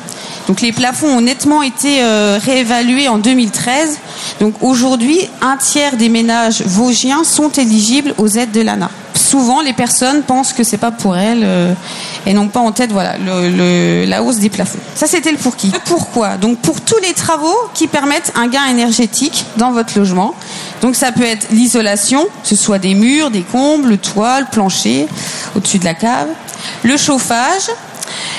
Donc 0.51 0.60
les 0.60 0.74
plafonds 0.74 1.08
ont 1.08 1.22
nettement 1.22 1.62
été 1.62 2.03
euh, 2.03 2.38
réévalués 2.43 3.08
en 3.08 3.20
2013. 3.20 3.98
Donc 4.41 4.55
aujourd'hui, 4.60 5.17
un 5.41 5.55
tiers 5.55 5.96
des 5.96 6.10
ménages 6.10 6.62
vosgiens 6.63 7.24
sont 7.24 7.48
éligibles 7.51 8.13
aux 8.17 8.27
aides 8.27 8.51
de 8.51 8.60
l'ANA. 8.60 8.89
Souvent, 9.13 9.62
les 9.62 9.72
personnes 9.72 10.24
pensent 10.24 10.51
que 10.51 10.65
c'est 10.65 10.77
pas 10.77 10.91
pour 10.91 11.15
elles 11.15 11.43
euh, 11.46 11.74
et 12.25 12.34
n'ont 12.34 12.50
pas 12.50 12.60
en 12.60 12.74
tête 12.74 12.91
voilà 12.91 13.15
la 13.17 14.24
hausse 14.24 14.39
des 14.39 14.50
plafonds. 14.50 14.79
Ça, 14.93 15.08
c'était 15.08 15.31
le 15.31 15.38
pour 15.38 15.55
qui. 15.55 15.72
Pourquoi? 15.86 16.36
Donc 16.36 16.58
pour 16.58 16.81
tous 16.81 17.00
les 17.01 17.13
travaux 17.13 17.55
qui 17.74 17.88
permettent 17.88 18.34
un 18.36 18.48
gain 18.48 18.65
énergétique 18.65 19.46
dans 19.55 19.72
votre 19.72 19.98
logement. 19.98 20.36
Donc 20.81 20.98
ça 20.98 21.13
peut 21.13 21.24
être 21.24 21.48
l'isolation, 21.51 22.25
que 22.25 22.50
ce 22.50 22.58
soit 22.58 22.77
des 22.77 22.93
murs, 22.93 23.31
des 23.31 23.43
combles, 23.43 23.88
le 23.88 23.98
toit, 23.98 24.41
le 24.41 24.48
plancher, 24.51 25.08
au-dessus 25.55 25.79
de 25.79 25.86
la 25.86 25.93
cave, 25.93 26.27
le 26.84 26.98
chauffage, 26.98 27.70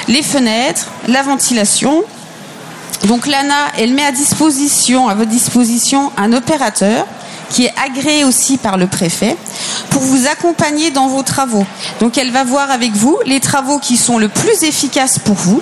les 0.09 0.23
fenêtres, 0.23 0.89
la 1.09 1.23
ventilation. 1.23 2.03
Donc 3.07 3.27
l'ANA, 3.27 3.73
elle 3.79 3.95
met 3.95 4.05
à 4.05 4.13
disposition, 4.13 5.09
à 5.09 5.15
votre 5.15 5.31
disposition, 5.31 6.13
un 6.17 6.33
opérateur 6.33 7.07
qui 7.51 7.67
est 7.67 7.75
agréé 7.85 8.25
aussi 8.25 8.57
par 8.57 8.79
le 8.79 8.87
préfet 8.87 9.37
pour 9.91 10.03
vous 10.03 10.27
accompagner 10.27 10.91
dans 10.91 11.09
vos 11.09 11.23
travaux. 11.23 11.67
Donc 12.01 12.17
elle 12.17 12.31
va 12.31 12.45
voir 12.45 12.71
avec 12.71 12.93
vous 12.93 13.19
les 13.27 13.41
travaux 13.41 13.79
qui 13.79 13.97
sont 13.97 14.19
le 14.19 14.29
plus 14.29 14.63
efficaces 14.63 15.19
pour 15.19 15.35
vous, 15.35 15.61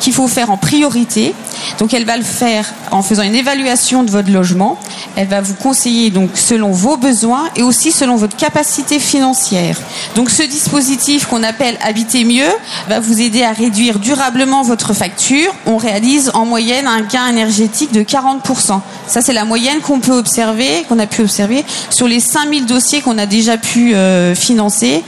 qu'il 0.00 0.14
faut 0.14 0.28
faire 0.28 0.50
en 0.50 0.56
priorité. 0.56 1.34
Donc 1.78 1.94
elle 1.94 2.04
va 2.04 2.16
le 2.16 2.24
faire 2.24 2.72
en 2.90 3.02
faisant 3.02 3.22
une 3.22 3.34
évaluation 3.34 4.02
de 4.02 4.10
votre 4.10 4.30
logement. 4.30 4.78
Elle 5.16 5.28
va 5.28 5.40
vous 5.40 5.54
conseiller 5.54 6.10
donc 6.10 6.30
selon 6.34 6.70
vos 6.70 6.96
besoins 6.96 7.48
et 7.56 7.62
aussi 7.62 7.92
selon 7.92 8.16
votre 8.16 8.36
capacité 8.36 8.98
financière. 8.98 9.76
Donc 10.14 10.30
ce 10.30 10.42
dispositif 10.42 11.26
qu'on 11.26 11.42
appelle 11.42 11.76
Habiter 11.82 12.24
mieux 12.24 12.50
va 12.88 13.00
vous 13.00 13.20
aider 13.20 13.42
à 13.42 13.52
réduire 13.52 13.98
durablement 13.98 14.62
votre 14.62 14.92
facture. 14.92 15.54
On 15.66 15.76
réalise 15.76 16.30
en 16.34 16.44
moyenne 16.44 16.86
un 16.86 17.00
gain 17.02 17.28
énergétique 17.28 17.92
de 17.92 18.02
40%. 18.02 18.80
Ça 19.06 19.20
c'est 19.20 19.32
la 19.32 19.44
moyenne 19.44 19.80
qu'on 19.80 20.00
peut 20.00 20.16
observer, 20.16 20.84
qu'on 20.88 20.98
a 20.98 21.06
pu 21.06 21.22
observer 21.22 21.64
sur 21.90 22.08
les 22.08 22.20
5000 22.20 22.66
dossiers 22.66 23.00
qu'on 23.00 23.18
a 23.18 23.26
déjà 23.26 23.56
pu 23.56 23.94
euh, 23.94 24.34
financer 24.34 25.02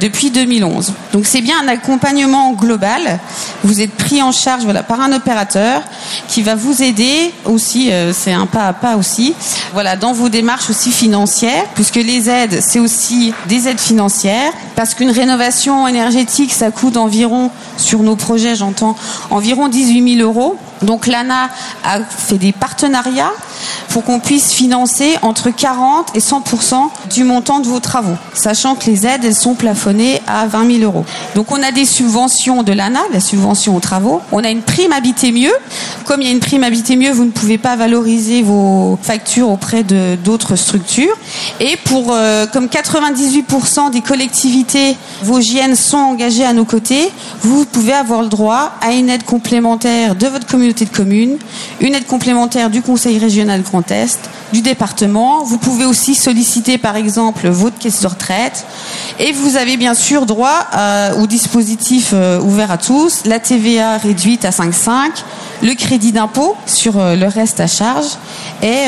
depuis 0.00 0.30
2011. 0.30 0.92
Donc 1.12 1.26
c'est 1.26 1.40
bien 1.40 1.56
un 1.62 1.68
accompagnement 1.68 2.52
global. 2.52 3.18
Vous 3.64 3.80
êtes 3.80 3.92
pris 3.92 4.22
en 4.22 4.32
charge 4.32 4.64
voilà, 4.64 4.82
par 4.82 5.00
un 5.00 5.12
opérateur 5.12 5.82
qui 6.28 6.42
va 6.42 6.54
vous 6.54 6.82
aider 6.82 7.32
aussi, 7.44 7.92
euh, 7.92 8.12
c'est 8.12 8.32
un 8.32 8.46
pas 8.46 8.66
à 8.68 8.72
pas 8.72 8.96
aussi, 8.96 9.34
voilà, 9.72 9.96
dans 9.96 10.12
vos 10.12 10.28
démarches 10.28 10.70
aussi 10.70 10.90
financières, 10.90 11.66
puisque 11.74 11.96
les 11.96 12.28
aides, 12.28 12.60
c'est 12.60 12.78
aussi 12.78 13.32
des 13.48 13.68
aides 13.68 13.80
financières, 13.80 14.52
parce 14.76 14.94
qu'une 14.94 15.10
rénovation 15.10 15.86
énergétique, 15.88 16.52
ça 16.52 16.70
coûte 16.70 16.96
environ, 16.96 17.50
sur 17.76 18.02
nos 18.02 18.16
projets 18.16 18.54
j'entends, 18.54 18.96
environ 19.30 19.68
18 19.68 20.16
000 20.18 20.28
euros. 20.28 20.58
Donc 20.82 21.06
l'ANA 21.06 21.50
a 21.84 22.00
fait 22.00 22.38
des 22.38 22.52
partenariats 22.52 23.32
pour 23.88 24.04
qu'on 24.04 24.20
puisse 24.20 24.52
financer 24.52 25.16
entre 25.22 25.50
40 25.50 26.16
et 26.16 26.18
100% 26.20 26.88
du 27.10 27.24
montant 27.24 27.60
de 27.60 27.68
vos 27.68 27.80
travaux, 27.80 28.16
sachant 28.34 28.74
que 28.74 28.86
les 28.86 29.06
aides 29.06 29.24
elles 29.24 29.34
sont 29.34 29.54
plafonnées 29.54 30.22
à 30.26 30.46
20 30.46 30.78
000 30.78 30.84
euros. 30.84 31.04
Donc 31.34 31.52
on 31.52 31.62
a 31.62 31.72
des 31.72 31.84
subventions 31.84 32.62
de 32.62 32.72
l'ANA, 32.72 33.00
la 33.12 33.20
subvention 33.20 33.76
aux 33.76 33.80
travaux. 33.80 34.20
On 34.32 34.42
a 34.42 34.50
une 34.50 34.62
prime 34.62 34.92
habiter 34.92 35.32
mieux. 35.32 35.52
Comme 36.04 36.20
il 36.22 36.26
y 36.26 36.30
a 36.30 36.32
une 36.32 36.40
prime 36.40 36.64
habiter 36.64 36.96
mieux, 36.96 37.12
vous 37.12 37.24
ne 37.24 37.30
pouvez 37.30 37.58
pas 37.58 37.76
valoriser 37.76 38.42
vos 38.42 38.98
factures 39.02 39.50
auprès 39.50 39.82
de 39.82 40.16
d'autres 40.16 40.56
structures. 40.56 41.14
Et 41.60 41.76
pour 41.84 42.12
euh, 42.12 42.46
comme 42.46 42.66
98% 42.66 43.90
des 43.90 44.00
collectivités 44.00 44.96
vosgiennes 45.22 45.76
sont 45.76 45.98
engagées 45.98 46.44
à 46.44 46.52
nos 46.52 46.64
côtés, 46.64 47.10
vous 47.42 47.64
pouvez 47.64 47.92
avoir 47.92 48.22
le 48.22 48.28
droit 48.28 48.72
à 48.80 48.92
une 48.92 49.08
aide 49.08 49.24
complémentaire 49.24 50.14
de 50.14 50.26
votre 50.26 50.46
communauté 50.46 50.71
de 50.72 50.90
communes, 50.90 51.36
une 51.80 51.94
aide 51.94 52.06
complémentaire 52.06 52.70
du 52.70 52.82
Conseil 52.82 53.18
régional 53.18 53.62
Grand 53.62 53.88
Est, 53.90 54.18
du 54.52 54.60
département. 54.60 55.44
Vous 55.44 55.58
pouvez 55.58 55.84
aussi 55.84 56.14
solliciter 56.14 56.78
par 56.78 56.96
exemple 56.96 57.48
votre 57.48 57.78
caisse 57.78 58.00
de 58.00 58.06
retraite. 58.06 58.64
Et 59.18 59.32
vous 59.32 59.56
avez 59.56 59.76
bien 59.76 59.94
sûr 59.94 60.26
droit 60.26 60.66
euh, 60.74 61.14
au 61.22 61.26
dispositif 61.26 62.10
euh, 62.12 62.40
ouvert 62.40 62.70
à 62.70 62.78
tous, 62.78 63.22
la 63.24 63.38
TVA 63.38 63.98
réduite 63.98 64.44
à 64.44 64.50
5,5, 64.50 65.10
le 65.62 65.74
crédit 65.74 66.12
d'impôt 66.12 66.56
sur 66.66 66.98
euh, 66.98 67.14
le 67.14 67.26
reste 67.26 67.60
à 67.60 67.66
charge 67.66 68.06
et 68.62 68.86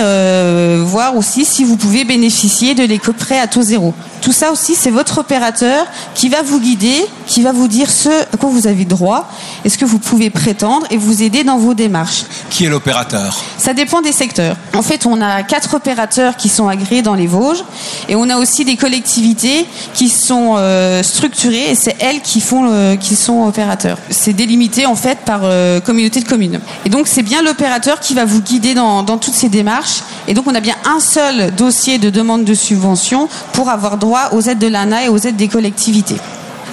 voir 0.84 1.16
aussi 1.16 1.44
si 1.44 1.64
vous 1.64 1.76
pouvez 1.76 2.04
bénéficier 2.04 2.74
de 2.74 2.84
l'éco-prêt 2.84 3.38
à 3.38 3.46
taux 3.46 3.62
zéro. 3.62 3.92
Tout 4.24 4.32
ça 4.32 4.50
aussi, 4.50 4.74
c'est 4.74 4.90
votre 4.90 5.18
opérateur 5.18 5.84
qui 6.14 6.30
va 6.30 6.40
vous 6.40 6.58
guider, 6.58 6.96
qui 7.26 7.42
va 7.42 7.52
vous 7.52 7.68
dire 7.68 7.90
ce 7.90 8.08
à 8.08 8.37
quoi 8.38 8.48
vous 8.48 8.66
avez 8.66 8.87
droit, 8.87 9.28
et 9.66 9.68
ce 9.68 9.76
que 9.76 9.84
vous 9.84 9.98
pouvez 9.98 10.30
prétendre 10.30 10.87
et 10.90 10.96
vous 10.96 11.22
aider 11.22 11.44
dans 11.44 11.58
vos 11.58 11.74
démarches. 11.74 12.24
Qui 12.48 12.64
est 12.64 12.70
l'opérateur? 12.70 13.37
Ça 13.58 13.74
dépend 13.74 14.00
des 14.00 14.12
secteurs. 14.12 14.56
En 14.74 14.80
fait, 14.80 15.04
on 15.04 15.20
a 15.20 15.42
quatre 15.42 15.74
opérateurs 15.74 16.37
qui 16.38 16.48
sont 16.48 16.68
agréés 16.68 17.02
dans 17.02 17.14
les 17.14 17.26
Vosges 17.26 17.64
et 18.08 18.16
on 18.16 18.30
a 18.30 18.38
aussi 18.38 18.64
des 18.64 18.76
collectivités 18.76 19.66
qui 19.92 20.08
sont 20.08 20.54
euh, 20.56 21.02
structurées 21.02 21.70
et 21.70 21.74
c'est 21.74 21.96
elles 22.00 22.22
qui 22.22 22.40
font 22.40 22.62
le- 22.64 22.96
qui 22.96 23.16
sont 23.16 23.44
opérateurs. 23.46 23.98
C'est 24.08 24.32
délimité 24.32 24.87
en 24.87 24.96
fait 24.96 25.18
par 25.26 25.40
euh, 25.44 25.80
communauté 25.80 26.20
de 26.20 26.26
communes. 26.28 26.60
Et 26.87 26.88
donc 26.88 27.08
c'est 27.08 27.22
bien 27.22 27.42
l'opérateur 27.42 28.00
qui 28.00 28.14
va 28.14 28.24
vous 28.24 28.40
guider 28.40 28.72
dans, 28.72 29.02
dans 29.02 29.18
toutes 29.18 29.34
ces 29.34 29.50
démarches. 29.50 30.02
Et 30.26 30.34
donc 30.34 30.46
on 30.46 30.54
a 30.54 30.60
bien 30.60 30.76
un 30.84 31.00
seul 31.00 31.54
dossier 31.54 31.98
de 31.98 32.10
demande 32.10 32.44
de 32.44 32.54
subvention 32.54 33.28
pour 33.52 33.68
avoir 33.68 33.98
droit 33.98 34.30
aux 34.32 34.40
aides 34.40 34.58
de 34.58 34.66
l'ANA 34.66 35.04
et 35.04 35.08
aux 35.08 35.18
aides 35.18 35.37
des 35.37 35.48
collectivités. 35.48 36.16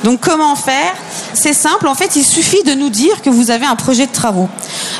Donc 0.03 0.19
comment 0.21 0.55
faire? 0.55 0.93
C'est 1.33 1.53
simple, 1.53 1.87
en 1.87 1.95
fait, 1.95 2.15
il 2.15 2.23
suffit 2.23 2.63
de 2.63 2.73
nous 2.73 2.89
dire 2.89 3.21
que 3.21 3.29
vous 3.29 3.51
avez 3.51 3.65
un 3.65 3.75
projet 3.75 4.07
de 4.07 4.11
travaux. 4.11 4.49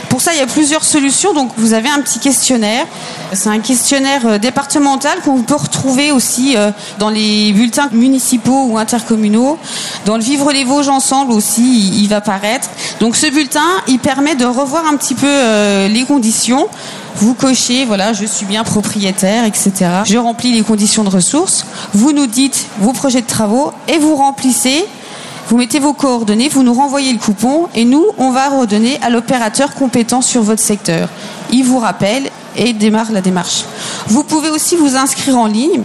Pour 0.10 0.22
ça, 0.22 0.34
il 0.34 0.40
y 0.40 0.42
a 0.42 0.48
plusieurs 0.48 0.84
solutions. 0.84 1.34
Donc 1.34 1.52
vous 1.58 1.74
avez 1.74 1.90
un 1.90 2.02
petit 2.02 2.20
questionnaire. 2.20 2.86
C'est 3.34 3.50
un 3.50 3.60
questionnaire 3.60 4.22
euh, 4.26 4.38
départemental 4.38 5.20
qu'on 5.24 5.42
peut 5.42 5.56
retrouver 5.56 6.12
aussi 6.12 6.56
euh, 6.56 6.72
dans 7.00 7.10
les 7.10 7.54
bulletins 7.54 7.90
municipaux 7.92 8.68
ou 8.70 8.78
intercommunaux. 8.78 9.58
Dans 10.06 10.18
le 10.18 10.24
Vivre 10.24 10.52
les 10.52 10.64
Vosges 10.64 10.90
ensemble 10.90 11.32
aussi, 11.32 12.02
il 12.02 12.08
va 12.08 12.22
paraître. 12.22 12.70
Donc 13.00 13.16
ce 13.16 13.28
bulletin, 13.28 13.68
il 13.88 14.00
permet 14.00 14.36
de 14.36 14.46
revoir 14.46 14.86
un 14.86 14.98
petit 14.98 15.16
peu 15.16 15.28
euh, 15.28 15.88
les 15.88 16.04
conditions. 16.04 16.68
Vous 17.16 17.34
cochez, 17.34 17.86
voilà, 17.86 18.14
je 18.14 18.26
suis 18.26 18.46
bien 18.46 18.64
propriétaire, 18.64 19.46
etc. 19.46 19.72
Je 20.06 20.18
remplis 20.18 20.54
les 20.54 20.62
conditions 20.62 21.04
de 21.04 21.10
ressources. 21.10 21.66
Vous 21.94 22.12
nous 22.12 22.28
dites 22.28 22.68
vos 22.80 22.94
projets 22.94 23.22
de 23.22 23.28
travaux 23.28 23.72
et 23.88 23.98
vous 23.98 24.16
remplissez 24.16 24.86
vous 25.48 25.58
mettez 25.58 25.80
vos 25.80 25.92
coordonnées, 25.92 26.48
vous 26.48 26.64
nous 26.64 26.74
renvoyez 26.74 27.12
le 27.12 27.20
coupon 27.20 27.68
et 27.76 27.84
nous, 27.84 28.06
on 28.18 28.32
va 28.32 28.48
redonner 28.48 28.98
à 29.02 29.10
l'opérateur 29.10 29.74
compétent 29.74 30.22
sur 30.22 30.44
votre 30.44 30.62
secteur. 30.62 31.10
Il 31.52 31.66
vous 31.66 31.78
rappelle 31.78 32.30
et 32.56 32.72
démarre 32.72 33.12
la 33.12 33.20
démarche. 33.20 33.66
Vous 34.08 34.24
pouvez 34.24 34.50
aussi 34.50 34.78
vous 34.78 34.96
inscrire 34.96 35.38
en 35.38 35.48
ligne 35.48 35.84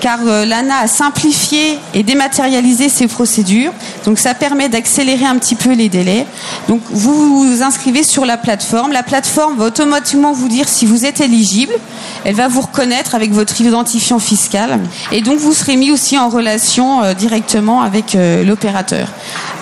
car 0.00 0.18
euh, 0.26 0.44
l'ANA 0.44 0.78
a 0.78 0.86
simplifié 0.86 1.78
et 1.94 2.02
dématérialisé 2.02 2.88
ses 2.88 3.06
procédures. 3.06 3.72
Donc 4.04 4.18
ça 4.18 4.34
permet 4.34 4.68
d'accélérer 4.68 5.26
un 5.26 5.36
petit 5.36 5.54
peu 5.54 5.72
les 5.72 5.88
délais. 5.88 6.26
Donc 6.68 6.80
vous 6.90 7.46
vous 7.46 7.62
inscrivez 7.62 8.02
sur 8.02 8.24
la 8.24 8.36
plateforme. 8.36 8.92
La 8.92 9.02
plateforme 9.02 9.58
va 9.58 9.66
automatiquement 9.66 10.32
vous 10.32 10.48
dire 10.48 10.68
si 10.68 10.86
vous 10.86 11.04
êtes 11.04 11.20
éligible. 11.20 11.74
Elle 12.24 12.34
va 12.34 12.48
vous 12.48 12.62
reconnaître 12.62 13.14
avec 13.14 13.32
votre 13.32 13.60
identifiant 13.60 14.18
fiscal. 14.18 14.80
Et 15.12 15.20
donc 15.20 15.38
vous 15.38 15.52
serez 15.52 15.76
mis 15.76 15.92
aussi 15.92 16.18
en 16.18 16.28
relation 16.28 17.02
euh, 17.02 17.14
directement 17.14 17.82
avec 17.82 18.14
euh, 18.14 18.42
l'opérateur. 18.44 19.08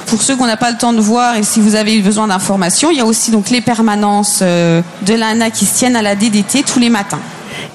Pour 0.06 0.22
ceux 0.22 0.36
qu'on 0.36 0.46
n'a 0.46 0.56
pas 0.56 0.70
le 0.70 0.78
temps 0.78 0.94
de 0.94 1.00
voir 1.00 1.36
et 1.36 1.42
si 1.42 1.60
vous 1.60 1.74
avez 1.74 2.00
besoin 2.00 2.28
d'informations, 2.28 2.90
il 2.90 2.96
y 2.96 3.00
a 3.00 3.04
aussi 3.04 3.30
donc 3.30 3.50
les 3.50 3.60
permanences 3.60 4.40
de 4.40 5.14
l'ANA 5.14 5.50
qui 5.50 5.66
se 5.66 5.74
tiennent 5.76 5.96
à 5.96 6.02
la 6.02 6.14
DDT 6.14 6.62
tous 6.62 6.78
les 6.78 6.88
matins. 6.88 7.20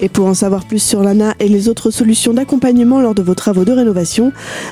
Et 0.02 0.10
pour 0.10 0.26
en 0.26 0.34
savoir 0.34 0.66
plus 0.66 0.82
sur 0.82 1.02
l'ANA 1.02 1.36
et 1.40 1.48
les 1.48 1.70
autres 1.70 1.92
solutions 1.92 2.34
d'accompagnement 2.34 3.02
lors 3.02 3.16
de 3.16 3.22
vos 3.22 3.36
travaux 3.36 3.66
de 3.66 3.72
rénovation, 3.72 4.32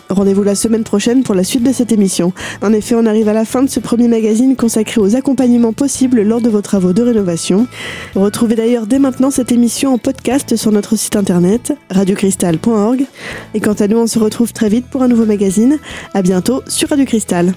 rendez-vous 0.10 0.44
la 0.44 0.56
semaine 0.56 0.84
prochaine 0.84 1.24
pour 1.24 1.36
la 1.36 1.44
suite 1.44 1.64
de 1.64 1.72
cette 1.72 1.92
émission. 1.92 2.34
En 2.62 2.74
effet, 2.74 2.96
on 2.96 3.06
arrive 3.06 3.30
à 3.30 3.34
la 3.34 3.46
fin 3.46 3.64
de 3.64 3.70
ce 3.70 3.80
premier 3.80 4.08
magazine 4.08 4.56
consacré 4.56 5.00
aux 5.00 5.16
accompagnements 5.16 5.74
possibles 5.74 6.22
lors 6.22 6.42
de 6.42 6.50
vos 6.50 6.62
travaux 6.62 6.94
de 6.94 7.02
rénovation. 7.02 7.68
Retrouvez 8.16 8.56
d'ailleurs 8.56 8.88
dès 8.88 9.00
maintenant 9.00 9.32
cette 9.32 9.52
émission 9.52 9.94
en 9.94 9.98
podcast 9.98 10.56
sur 10.56 10.72
notre 10.72 10.96
site 10.96 11.16
internet 11.16 11.74
radiocristal.org. 11.90 13.06
Et 13.54 13.60
quant 13.60 13.74
à 13.74 13.88
nous, 13.88 13.98
on 13.98 14.08
se 14.08 14.20
retrouve 14.20 14.54
très 14.54 14.70
vite 14.70 14.88
pour 14.88 15.04
un 15.04 15.08
nouveau 15.08 15.26
magazine. 15.26 15.78
À 16.14 16.22
bientôt 16.22 16.62
sur 16.68 16.90
Radio 16.90 17.06
Cristal. 17.06 17.54